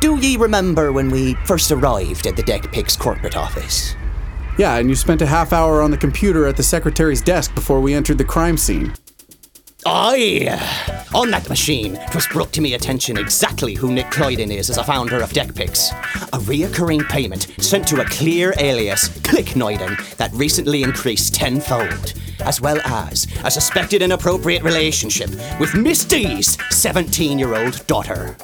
Do 0.00 0.16
ye 0.16 0.38
remember 0.38 0.90
when 0.90 1.10
we 1.10 1.34
first 1.44 1.70
arrived 1.70 2.26
at 2.26 2.36
the 2.36 2.42
Deck 2.42 2.72
Picks 2.72 2.96
corporate 2.96 3.36
office? 3.36 3.94
Yeah, 4.56 4.76
and 4.76 4.88
you 4.88 4.94
spent 4.94 5.20
a 5.20 5.26
half 5.26 5.52
hour 5.52 5.82
on 5.82 5.90
the 5.90 5.98
computer 5.98 6.46
at 6.46 6.56
the 6.56 6.62
secretary's 6.62 7.20
desk 7.20 7.54
before 7.54 7.80
we 7.80 7.92
entered 7.92 8.16
the 8.16 8.24
crime 8.24 8.56
scene. 8.56 8.94
Aye! 9.84 10.60
On 11.12 11.30
that 11.32 11.48
machine, 11.48 11.98
'twas 12.10 12.28
brought 12.28 12.52
to 12.52 12.60
me 12.60 12.74
attention 12.74 13.16
exactly 13.18 13.74
who 13.74 13.92
Nick 13.92 14.10
Clyden 14.10 14.50
is 14.52 14.70
as 14.70 14.78
a 14.78 14.84
founder 14.84 15.20
of 15.20 15.32
DeckPix. 15.32 15.90
A 16.32 16.38
reoccurring 16.38 17.08
payment 17.08 17.48
sent 17.58 17.86
to 17.88 18.00
a 18.00 18.04
clear 18.04 18.54
alias, 18.58 19.08
Clicknoiden, 19.08 19.96
that 20.18 20.32
recently 20.34 20.84
increased 20.84 21.34
tenfold, 21.34 22.14
as 22.44 22.60
well 22.60 22.80
as 22.84 23.26
a 23.44 23.50
suspected 23.50 24.02
inappropriate 24.02 24.62
relationship 24.62 25.30
with 25.58 25.74
Miss 25.74 26.04
D's 26.04 26.56
17 26.70 27.38
year 27.38 27.54
old 27.56 27.84
daughter. 27.88 28.36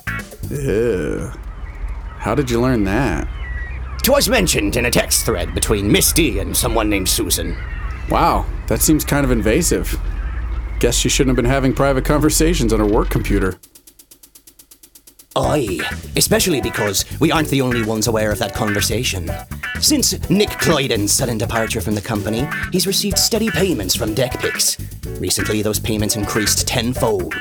Ew. 0.50 1.30
How 2.18 2.34
did 2.34 2.50
you 2.50 2.60
learn 2.60 2.82
that? 2.84 3.28
'Twas 4.02 4.28
mentioned 4.28 4.76
in 4.76 4.86
a 4.86 4.90
text 4.90 5.24
thread 5.24 5.54
between 5.54 5.90
Miss 5.90 6.12
D 6.12 6.40
and 6.40 6.56
someone 6.56 6.90
named 6.90 7.08
Susan. 7.08 7.56
Wow, 8.08 8.46
that 8.66 8.80
seems 8.82 9.04
kind 9.04 9.24
of 9.24 9.30
invasive. 9.30 9.98
Guess 10.80 10.96
she 10.96 11.08
shouldn't 11.08 11.36
have 11.36 11.44
been 11.44 11.50
having 11.50 11.74
private 11.74 12.04
conversations 12.04 12.72
on 12.72 12.78
her 12.78 12.86
work 12.86 13.10
computer. 13.10 13.58
Aye, 15.34 15.80
especially 16.16 16.60
because 16.60 17.04
we 17.20 17.30
aren't 17.30 17.48
the 17.48 17.62
only 17.62 17.84
ones 17.84 18.08
aware 18.08 18.32
of 18.32 18.38
that 18.38 18.54
conversation. 18.54 19.30
Since 19.80 20.28
Nick 20.30 20.48
Clyden's 20.48 21.12
sudden 21.12 21.38
departure 21.38 21.80
from 21.80 21.94
the 21.94 22.00
company, 22.00 22.48
he's 22.72 22.86
received 22.86 23.18
steady 23.18 23.50
payments 23.50 23.94
from 23.94 24.14
DeckPix. 24.14 25.20
Recently, 25.20 25.62
those 25.62 25.78
payments 25.78 26.16
increased 26.16 26.66
tenfold. 26.66 27.34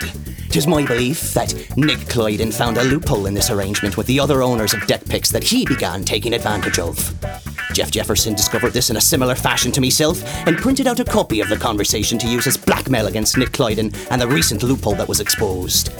Tis 0.50 0.68
my 0.68 0.86
belief 0.86 1.34
that 1.34 1.54
Nick 1.76 2.00
Clyden 2.08 2.52
found 2.52 2.78
a 2.78 2.84
loophole 2.84 3.26
in 3.26 3.34
this 3.34 3.50
arrangement 3.50 3.98
with 3.98 4.08
the 4.08 4.20
other 4.20 4.44
owners 4.44 4.74
of 4.74 4.82
DeckPix 4.82 5.30
that 5.32 5.44
he 5.44 5.66
began 5.66 6.04
taking 6.04 6.34
advantage 6.34 6.80
of. 6.80 7.14
Jeff 7.78 7.92
Jefferson 7.92 8.34
discovered 8.34 8.74
this 8.74 8.90
in 8.90 8.98
a 8.98 9.02
similar 9.02 9.36
fashion 9.36 9.72
to 9.74 9.80
myself 9.80 10.24
and 10.48 10.58
printed 10.58 10.88
out 10.88 11.00
a 11.00 11.06
copy 11.06 11.42
of 11.42 11.48
the 11.48 11.56
conversation 11.56 12.18
to 12.18 12.28
use 12.28 12.48
as 12.48 12.58
blackmail 12.58 13.06
against 13.06 13.38
Nick 13.38 13.52
Clyden 13.52 13.94
and 14.10 14.20
the 14.20 14.28
recent 14.28 14.64
loophole 14.64 14.96
that 14.96 15.08
was 15.08 15.20
exposed. 15.20 15.92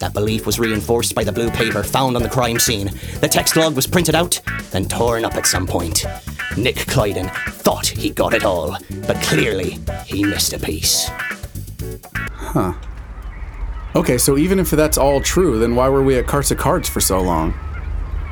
That 0.00 0.14
belief 0.14 0.46
was 0.46 0.58
reinforced 0.58 1.14
by 1.14 1.22
the 1.22 1.30
blue 1.30 1.48
paper 1.48 1.84
found 1.84 2.16
on 2.16 2.24
the 2.24 2.28
crime 2.28 2.58
scene. 2.58 2.90
The 3.20 3.28
text 3.28 3.54
log 3.54 3.76
was 3.76 3.86
printed 3.86 4.16
out, 4.16 4.40
then 4.72 4.86
torn 4.86 5.24
up 5.24 5.36
at 5.36 5.46
some 5.46 5.64
point. 5.64 6.04
Nick 6.56 6.88
Clyden 6.88 7.28
thought 7.28 7.86
he 7.86 8.10
got 8.10 8.34
it 8.34 8.44
all, 8.44 8.76
but 9.06 9.22
clearly 9.22 9.78
he 10.04 10.24
missed 10.24 10.52
a 10.54 10.58
piece. 10.58 11.08
Huh. 12.32 12.72
Okay, 13.94 14.18
so 14.18 14.36
even 14.36 14.58
if 14.58 14.72
that's 14.72 14.98
all 14.98 15.20
true, 15.20 15.60
then 15.60 15.76
why 15.76 15.88
were 15.88 16.02
we 16.02 16.18
at 16.18 16.26
Carts 16.26 16.50
of 16.50 16.58
Cards 16.58 16.88
for 16.88 17.00
so 17.00 17.20
long? 17.20 17.54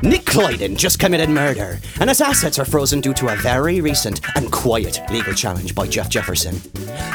Nick 0.03 0.25
Clyden 0.25 0.75
just 0.75 0.97
committed 0.97 1.29
murder, 1.29 1.79
and 1.99 2.09
his 2.09 2.21
assets 2.21 2.57
are 2.57 2.65
frozen 2.65 3.01
due 3.01 3.13
to 3.13 3.27
a 3.31 3.35
very 3.35 3.81
recent 3.81 4.19
and 4.35 4.51
quiet 4.51 4.99
legal 5.11 5.31
challenge 5.31 5.75
by 5.75 5.85
Jeff 5.85 6.09
Jefferson. 6.09 6.55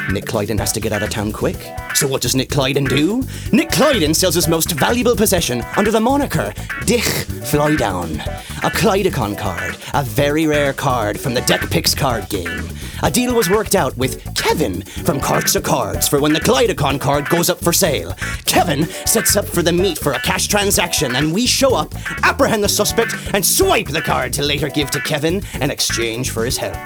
Nick 0.09 0.23
Clyden 0.23 0.57
has 0.57 0.71
to 0.71 0.79
get 0.79 0.93
out 0.93 1.03
of 1.03 1.09
town 1.09 1.33
quick. 1.33 1.57
So 1.95 2.07
what 2.07 2.21
does 2.21 2.33
Nick 2.33 2.49
Clyden 2.49 2.85
do? 2.85 3.23
Nick 3.51 3.71
Clyden 3.71 4.15
sells 4.15 4.35
his 4.35 4.47
most 4.47 4.71
valuable 4.71 5.17
possession 5.17 5.63
under 5.75 5.91
the 5.91 5.99
moniker 5.99 6.53
Dich 6.85 7.03
Flydown. 7.03 8.21
A 8.63 8.69
Clydecon 8.69 9.37
card, 9.37 9.75
a 9.93 10.03
very 10.03 10.47
rare 10.47 10.71
card 10.71 11.19
from 11.19 11.33
the 11.33 11.41
Deck 11.41 11.69
Picks 11.69 11.93
card 11.93 12.29
game. 12.29 12.69
A 13.03 13.11
deal 13.11 13.35
was 13.35 13.49
worked 13.49 13.75
out 13.75 13.95
with 13.95 14.23
Kevin 14.35 14.81
from 14.81 15.19
Carts 15.19 15.55
of 15.55 15.61
Cards 15.61 16.07
for 16.07 16.19
when 16.19 16.33
the 16.33 16.39
Clydicon 16.39 16.99
card 16.99 17.29
goes 17.29 17.47
up 17.49 17.59
for 17.59 17.71
sale. 17.71 18.13
Kevin 18.45 18.85
sets 19.05 19.35
up 19.35 19.45
for 19.45 19.61
the 19.61 19.71
meet 19.71 19.99
for 19.99 20.13
a 20.13 20.19
cash 20.21 20.47
transaction, 20.47 21.15
and 21.15 21.31
we 21.31 21.45
show 21.45 21.75
up, 21.75 21.93
apprehend 22.23 22.63
the 22.63 22.69
suspect, 22.69 23.13
and 23.33 23.45
swipe 23.45 23.87
the 23.87 24.01
card 24.01 24.33
to 24.33 24.43
later 24.43 24.67
give 24.67 24.89
to 24.91 24.99
Kevin 25.01 25.43
in 25.61 25.69
exchange 25.69 26.31
for 26.31 26.43
his 26.43 26.57
help. 26.57 26.77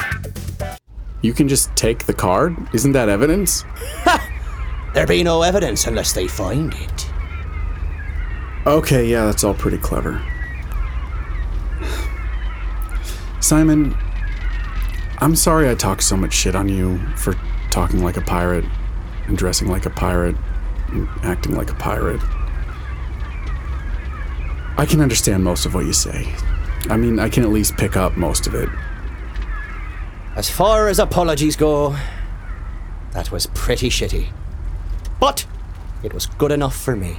You 1.21 1.32
can 1.32 1.47
just 1.47 1.74
take 1.78 2.06
the 2.06 2.13
card? 2.13 2.58
Isn't 2.74 2.91
that 2.91 3.08
evidence? 3.08 3.62
Ha! 4.04 4.91
There 4.93 5.08
be 5.08 5.24
no 5.24 5.43
evidence 5.43 5.88
unless 5.88 6.12
they 6.12 6.28
find 6.28 6.74
it. 6.74 7.10
Okay, 8.65 9.06
yeah, 9.06 9.26
that's 9.26 9.45
all 9.45 9.54
pretty 9.54 9.78
clever. 9.78 10.21
Simon, 13.39 13.95
I'm 15.22 15.36
sorry 15.36 15.70
I 15.70 15.76
talked 15.76 16.02
so 16.02 16.18
much 16.18 16.34
shit 16.34 16.56
on 16.56 16.68
you 16.68 16.98
for 17.16 17.36
talking 17.70 18.04
like 18.04 18.18
a 18.18 18.22
pirate 18.22 18.66
and 19.28 19.38
dressing 19.38 19.68
like 19.68 19.86
a 19.86 19.92
pirate 19.92 20.36
and 20.88 21.08
acting 21.22 21.56
like 21.56 21.70
a 21.70 21.76
pirate. 21.76 22.20
I 24.80 24.88
can 24.90 25.00
understand 25.00 25.44
most 25.44 25.68
of 25.68 25.76
what 25.76 25.86
you 25.86 25.94
say. 25.94 26.34
I 26.90 26.98
mean, 26.98 27.20
I 27.20 27.30
can 27.30 27.44
at 27.44 27.52
least 27.52 27.78
pick 27.78 27.96
up 27.96 28.18
most 28.18 28.48
of 28.48 28.56
it. 28.56 28.68
As 30.36 30.50
far 30.50 30.88
as 30.88 30.98
apologies 30.98 31.56
go, 31.56 31.96
that 33.12 33.32
was 33.32 33.46
pretty 33.46 33.90
shitty. 33.90 34.30
But 35.20 35.46
it 36.02 36.16
was 36.16 36.26
good 36.26 36.52
enough 36.52 36.76
for 36.76 36.96
me. 36.96 37.18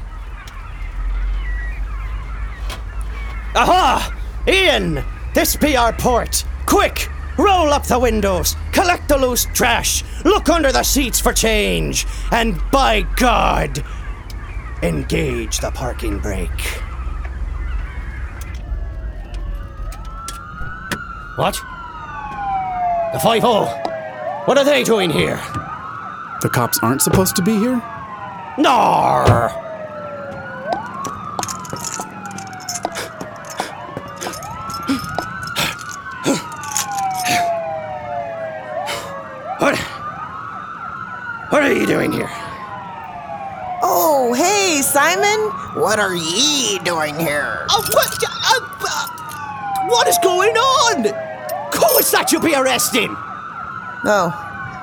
Aha! 3.54 4.12
Ian! 4.48 5.04
This 5.34 5.54
be 5.54 5.76
our 5.76 5.92
port! 5.92 6.44
Quick! 6.66 7.11
Roll 7.38 7.72
up 7.72 7.86
the 7.86 7.98
windows, 7.98 8.56
collect 8.72 9.08
the 9.08 9.16
loose 9.16 9.46
trash, 9.54 10.04
look 10.24 10.48
under 10.48 10.70
the 10.70 10.82
seats 10.82 11.18
for 11.18 11.32
change, 11.32 12.06
and 12.30 12.60
by 12.70 13.02
God, 13.16 13.82
engage 14.82 15.58
the 15.58 15.70
parking 15.70 16.18
brake. 16.18 16.50
What? 21.36 21.54
The 23.14 23.20
5 23.20 23.42
What 24.46 24.58
are 24.58 24.64
they 24.64 24.84
doing 24.84 25.08
here? 25.10 25.36
The 26.42 26.50
cops 26.52 26.78
aren't 26.82 27.00
supposed 27.00 27.36
to 27.36 27.42
be 27.42 27.56
here? 27.56 27.80
Nar! 28.58 29.48
What? 39.58 39.78
What 41.50 41.62
are 41.62 41.72
you 41.72 41.86
doing 41.86 42.10
here? 42.10 42.28
Oh, 43.80 44.34
hey, 44.36 44.82
Simon. 44.82 45.38
What 45.92 46.00
are 46.00 46.14
ye 46.14 46.78
doing 46.78 47.18
here? 47.18 47.66
Oh, 47.68 47.84
what? 47.92 48.24
Uh, 48.24 48.60
uh, 48.80 49.88
what 49.90 50.08
is 50.08 50.16
going 50.22 50.56
on? 50.56 51.04
Who 51.74 51.98
is 51.98 52.10
that 52.12 52.32
you 52.32 52.40
be 52.40 52.54
arresting? 52.54 53.10
Oh, 53.10 54.32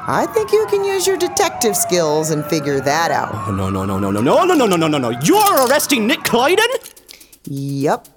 I 0.07 0.27
think 0.35 0.51
you 0.51 0.67
can 0.69 0.83
use 0.83 1.07
your 1.07 1.17
detective 1.17 1.75
skills 1.75 2.29
and 2.29 2.45
figure 2.45 2.79
that 2.81 3.09
out. 3.09 3.31
Oh, 3.33 3.51
no, 3.51 3.71
no, 3.71 3.85
no, 3.85 3.97
no, 3.97 4.11
no, 4.11 4.21
no, 4.21 4.43
no, 4.43 4.53
no, 4.53 4.67
no, 4.67 4.75
no, 4.75 4.87
no, 4.87 4.97
no. 4.99 5.09
You're 5.21 5.67
arresting 5.67 6.05
Nick 6.05 6.19
Clyden? 6.25 6.69
Yup. 7.45 8.07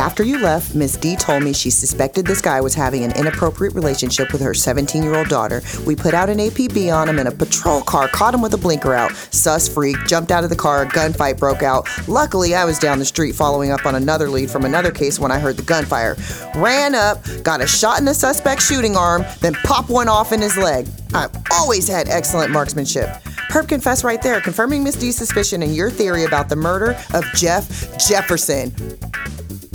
After 0.00 0.24
you 0.24 0.38
left, 0.38 0.74
Miss 0.74 0.96
D 0.96 1.14
told 1.14 1.42
me 1.42 1.52
she 1.52 1.68
suspected 1.68 2.26
this 2.26 2.40
guy 2.40 2.58
was 2.62 2.72
having 2.72 3.04
an 3.04 3.12
inappropriate 3.18 3.74
relationship 3.74 4.32
with 4.32 4.40
her 4.40 4.54
17 4.54 5.02
year 5.02 5.14
old 5.14 5.28
daughter. 5.28 5.60
We 5.86 5.94
put 5.94 6.14
out 6.14 6.30
an 6.30 6.38
APB 6.38 6.90
on 6.90 7.06
him, 7.06 7.18
and 7.18 7.28
a 7.28 7.30
patrol 7.30 7.82
car 7.82 8.08
caught 8.08 8.32
him 8.32 8.40
with 8.40 8.54
a 8.54 8.56
blinker 8.56 8.94
out. 8.94 9.12
Sus 9.12 9.68
freak 9.68 9.98
jumped 10.06 10.30
out 10.32 10.42
of 10.42 10.48
the 10.48 10.56
car, 10.56 10.84
a 10.84 10.86
gunfight 10.86 11.38
broke 11.38 11.62
out. 11.62 11.86
Luckily, 12.08 12.54
I 12.54 12.64
was 12.64 12.78
down 12.78 12.98
the 12.98 13.04
street 13.04 13.34
following 13.34 13.72
up 13.72 13.84
on 13.84 13.94
another 13.94 14.30
lead 14.30 14.50
from 14.50 14.64
another 14.64 14.90
case 14.90 15.18
when 15.18 15.30
I 15.30 15.38
heard 15.38 15.58
the 15.58 15.64
gunfire. 15.64 16.16
Ran 16.54 16.94
up, 16.94 17.22
got 17.42 17.60
a 17.60 17.66
shot 17.66 17.98
in 17.98 18.06
the 18.06 18.14
suspect's 18.14 18.66
shooting 18.66 18.96
arm, 18.96 19.26
then 19.40 19.52
popped 19.64 19.90
one 19.90 20.08
off 20.08 20.32
in 20.32 20.40
his 20.40 20.56
leg. 20.56 20.88
I've 21.12 21.30
always 21.52 21.86
had 21.86 22.08
excellent 22.08 22.52
marksmanship. 22.52 23.10
Perp 23.50 23.68
confessed 23.68 24.02
right 24.02 24.22
there, 24.22 24.40
confirming 24.40 24.82
Miss 24.82 24.96
D's 24.96 25.18
suspicion 25.18 25.62
and 25.62 25.76
your 25.76 25.90
theory 25.90 26.24
about 26.24 26.48
the 26.48 26.56
murder 26.56 26.98
of 27.12 27.22
Jeff 27.34 27.98
Jefferson. 27.98 28.72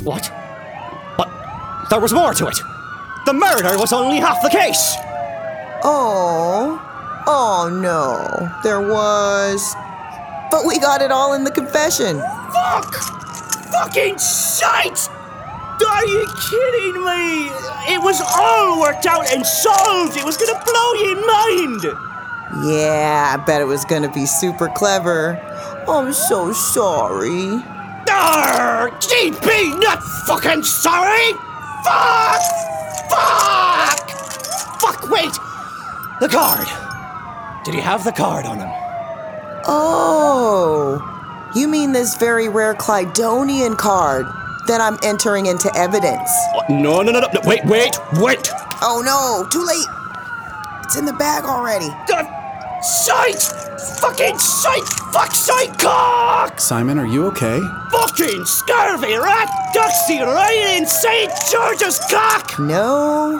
What? 0.05 0.31
But 1.17 1.27
there 1.89 1.99
was 1.99 2.13
more 2.13 2.33
to 2.35 2.47
it. 2.47 2.57
The 3.25 3.33
murder 3.33 3.75
was 3.79 3.91
only 3.91 4.17
half 4.17 4.39
the 4.43 4.51
case. 4.51 4.95
Oh, 5.83 6.79
oh 7.25 7.69
no, 7.73 8.49
there 8.63 8.81
was. 8.81 9.75
But 10.51 10.63
we 10.65 10.77
got 10.79 11.01
it 11.01 11.11
all 11.11 11.33
in 11.33 11.43
the 11.43 11.49
confession. 11.49 12.19
Fuck! 12.53 12.93
Fucking 13.73 14.19
shite! 14.19 15.09
Are 15.87 16.05
you 16.05 16.27
kidding 16.49 17.03
me? 17.03 17.49
It 17.93 18.01
was 18.01 18.21
all 18.21 18.79
worked 18.79 19.07
out 19.07 19.25
and 19.33 19.43
solved. 19.43 20.17
It 20.17 20.23
was 20.23 20.37
gonna 20.37 20.63
blow 20.63 20.93
your 20.93 21.15
mind. 21.25 21.83
Yeah, 22.69 23.35
I 23.35 23.43
bet 23.43 23.59
it 23.59 23.65
was 23.65 23.83
gonna 23.85 24.11
be 24.11 24.27
super 24.27 24.69
clever. 24.69 25.39
I'm 25.87 26.13
so 26.13 26.53
sorry. 26.53 27.63
Arr! 28.15 28.89
GP, 28.91 29.79
not 29.81 30.01
fucking 30.25 30.63
sorry! 30.63 31.33
Fuck! 31.83 32.41
Fuck! 33.09 34.09
Fuck, 34.79 35.09
wait! 35.09 35.33
The 36.19 36.29
card! 36.29 36.67
Did 37.65 37.73
he 37.73 37.81
have 37.81 38.03
the 38.03 38.11
card 38.11 38.45
on 38.45 38.59
him? 38.59 38.69
Oh, 39.67 41.01
you 41.55 41.67
mean 41.67 41.91
this 41.91 42.15
very 42.15 42.47
rare 42.47 42.73
Clydonian 42.75 43.77
card 43.77 44.25
that 44.67 44.79
I'm 44.79 44.97
entering 45.03 45.47
into 45.47 45.71
evidence? 45.75 46.29
Oh, 46.53 46.61
no, 46.69 47.01
no, 47.01 47.11
no, 47.11 47.19
no, 47.19 47.27
no, 47.33 47.41
wait, 47.43 47.65
wait, 47.65 47.97
wait! 48.13 48.49
Oh 48.81 49.01
no, 49.03 49.47
too 49.49 49.65
late. 49.65 49.87
It's 50.83 50.97
in 50.97 51.05
the 51.05 51.13
bag 51.13 51.45
already. 51.45 51.89
Uh, 52.13 52.23
shite! 52.85 53.41
Fucking 53.99 54.37
shite! 54.37 54.87
Fuck 55.11 55.33
shite 55.33 55.77
cock! 55.79 56.59
Simon, 56.59 56.99
are 56.99 57.07
you 57.07 57.25
okay? 57.27 57.59
Fucking 57.91 58.45
scurvy 58.45 59.15
rat 59.15 59.49
ducksy 59.73 60.21
right 60.21 60.77
in 60.77 60.85
St. 60.85 61.31
George's 61.51 61.99
cock! 62.09 62.59
No, 62.59 63.39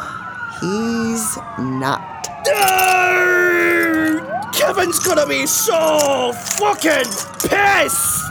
he's 0.61 1.37
not. 1.59 2.27
Arr! 2.47 4.21
Kevin's 4.53 4.99
gonna 4.99 5.27
be 5.27 5.45
so 5.45 6.33
fucking 6.33 7.05
pissed! 7.49 8.24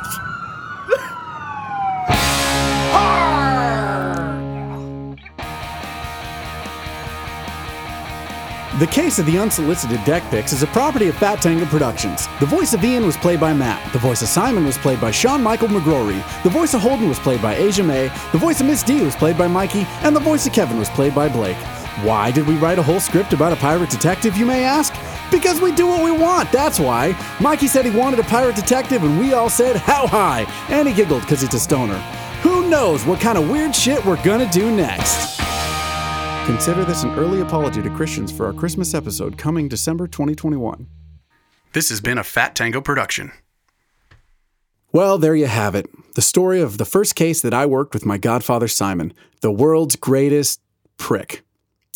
The 8.80 8.88
Case 8.88 9.20
of 9.20 9.26
the 9.26 9.38
Unsolicited 9.38 10.02
Deck 10.04 10.28
Picks 10.32 10.52
is 10.52 10.64
a 10.64 10.66
property 10.66 11.06
of 11.06 11.14
Fat 11.14 11.40
Tango 11.40 11.64
Productions. 11.66 12.26
The 12.40 12.46
voice 12.46 12.74
of 12.74 12.82
Ian 12.82 13.06
was 13.06 13.16
played 13.16 13.38
by 13.38 13.52
Matt. 13.52 13.92
The 13.92 14.00
voice 14.00 14.20
of 14.20 14.26
Simon 14.26 14.64
was 14.64 14.76
played 14.76 15.00
by 15.00 15.12
Sean 15.12 15.44
Michael 15.44 15.68
McGrory. 15.68 16.20
The 16.42 16.50
voice 16.50 16.74
of 16.74 16.80
Holden 16.80 17.08
was 17.08 17.20
played 17.20 17.40
by 17.40 17.54
Asia 17.54 17.84
May. 17.84 18.08
The 18.32 18.38
voice 18.38 18.60
of 18.60 18.66
Miss 18.66 18.82
D 18.82 19.00
was 19.00 19.14
played 19.14 19.38
by 19.38 19.46
Mikey. 19.46 19.86
And 20.02 20.16
the 20.16 20.18
voice 20.18 20.44
of 20.44 20.52
Kevin 20.52 20.76
was 20.76 20.90
played 20.90 21.14
by 21.14 21.28
Blake. 21.28 21.56
Why 22.02 22.32
did 22.32 22.48
we 22.48 22.56
write 22.56 22.80
a 22.80 22.82
whole 22.82 22.98
script 22.98 23.32
about 23.32 23.52
a 23.52 23.56
pirate 23.56 23.90
detective, 23.90 24.36
you 24.36 24.44
may 24.44 24.64
ask? 24.64 24.92
Because 25.30 25.60
we 25.60 25.70
do 25.70 25.86
what 25.86 26.02
we 26.02 26.10
want, 26.10 26.50
that's 26.50 26.80
why. 26.80 27.16
Mikey 27.38 27.68
said 27.68 27.84
he 27.84 27.96
wanted 27.96 28.18
a 28.18 28.24
pirate 28.24 28.56
detective, 28.56 29.04
and 29.04 29.20
we 29.20 29.34
all 29.34 29.48
said, 29.48 29.76
How 29.76 30.08
high? 30.08 30.46
And 30.68 30.88
he 30.88 30.94
giggled 30.94 31.20
because 31.20 31.42
he's 31.42 31.54
a 31.54 31.60
stoner. 31.60 31.98
Who 32.42 32.68
knows 32.68 33.06
what 33.06 33.20
kind 33.20 33.38
of 33.38 33.48
weird 33.48 33.72
shit 33.72 34.04
we're 34.04 34.22
gonna 34.24 34.50
do 34.50 34.74
next? 34.74 35.33
Consider 36.46 36.84
this 36.84 37.04
an 37.04 37.10
early 37.12 37.40
apology 37.40 37.80
to 37.80 37.88
Christians 37.88 38.30
for 38.30 38.44
our 38.44 38.52
Christmas 38.52 38.92
episode 38.92 39.38
coming 39.38 39.66
December 39.66 40.06
2021. 40.06 40.86
This 41.72 41.88
has 41.88 42.02
been 42.02 42.18
a 42.18 42.22
Fat 42.22 42.54
Tango 42.54 42.82
production. 42.82 43.32
Well, 44.92 45.16
there 45.16 45.34
you 45.34 45.46
have 45.46 45.74
it. 45.74 45.86
The 46.16 46.20
story 46.22 46.60
of 46.60 46.76
the 46.76 46.84
first 46.84 47.14
case 47.14 47.40
that 47.40 47.54
I 47.54 47.64
worked 47.64 47.94
with 47.94 48.04
my 48.04 48.18
godfather 48.18 48.68
Simon, 48.68 49.14
the 49.40 49.50
world's 49.50 49.96
greatest 49.96 50.60
prick. 50.98 51.42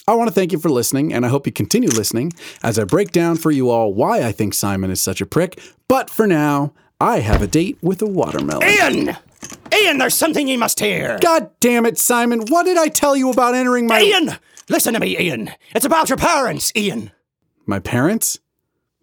I 0.09 0.15
want 0.15 0.29
to 0.29 0.35
thank 0.35 0.53
you 0.53 0.59
for 0.59 0.71
listening, 0.71 1.13
and 1.13 1.27
I 1.27 1.29
hope 1.29 1.47
you 1.47 1.53
continue 1.53 1.91
listening 1.91 2.33
as 2.63 2.79
I 2.79 2.85
break 2.85 3.13
down 3.13 3.37
for 3.37 3.51
you 3.51 3.69
all 3.69 3.93
why 3.93 4.23
I 4.23 4.33
think 4.33 4.55
Simon 4.55 4.91
is 4.91 5.01
such 5.01 5.21
a 5.21 5.27
prick. 5.27 5.61
But 5.89 6.09
for 6.09 6.27
now, 6.27 6.73
I 6.99 7.21
have 7.21 7.43
a 7.43 7.47
date 7.47 7.77
with 7.83 8.01
a 8.01 8.07
watermelon. 8.07 8.67
Ian! 8.67 9.17
Ian, 9.83 9.99
there's 9.99 10.14
something 10.14 10.49
you 10.49 10.59
must 10.59 10.81
hear. 10.81 11.19
God 11.21 11.51
damn 11.61 11.87
it, 11.87 11.99
Simon. 11.99 12.41
What 12.49 12.64
did 12.64 12.77
I 12.77 12.88
tell 12.88 13.17
you 13.17 13.31
about 13.31 13.55
entering 13.55 13.87
my. 13.87 14.01
Ian! 14.01 14.37
Listen 14.69 14.95
to 14.95 15.01
me, 15.01 15.19
Ian. 15.19 15.51
It's 15.75 15.85
about 15.87 16.09
your 16.09 16.19
parents, 16.19 16.73
Ian. 16.77 17.11
My 17.67 17.79
parents? 17.79 18.38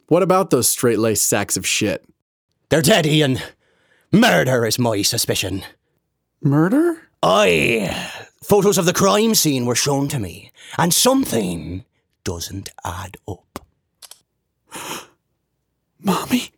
What 0.08 0.24
about 0.24 0.50
those 0.50 0.68
straight 0.68 1.00
laced 1.00 1.28
sacks 1.28 1.58
of 1.58 1.66
shit? 1.66 2.06
They're 2.70 2.82
dead, 2.82 3.06
Ian. 3.06 3.40
Murder 4.12 4.66
is 4.66 4.78
my 4.78 5.02
suspicion. 5.02 5.64
Murder? 6.42 7.02
Aye. 7.24 8.12
Photos 8.44 8.78
of 8.78 8.86
the 8.86 8.94
crime 8.94 9.34
scene 9.34 9.66
were 9.66 9.76
shown 9.76 10.08
to 10.10 10.20
me, 10.20 10.52
and 10.78 10.94
something 10.94 11.84
doesn't 12.24 12.70
add 12.84 13.18
up. 13.28 13.60
Mommy? 16.00 16.52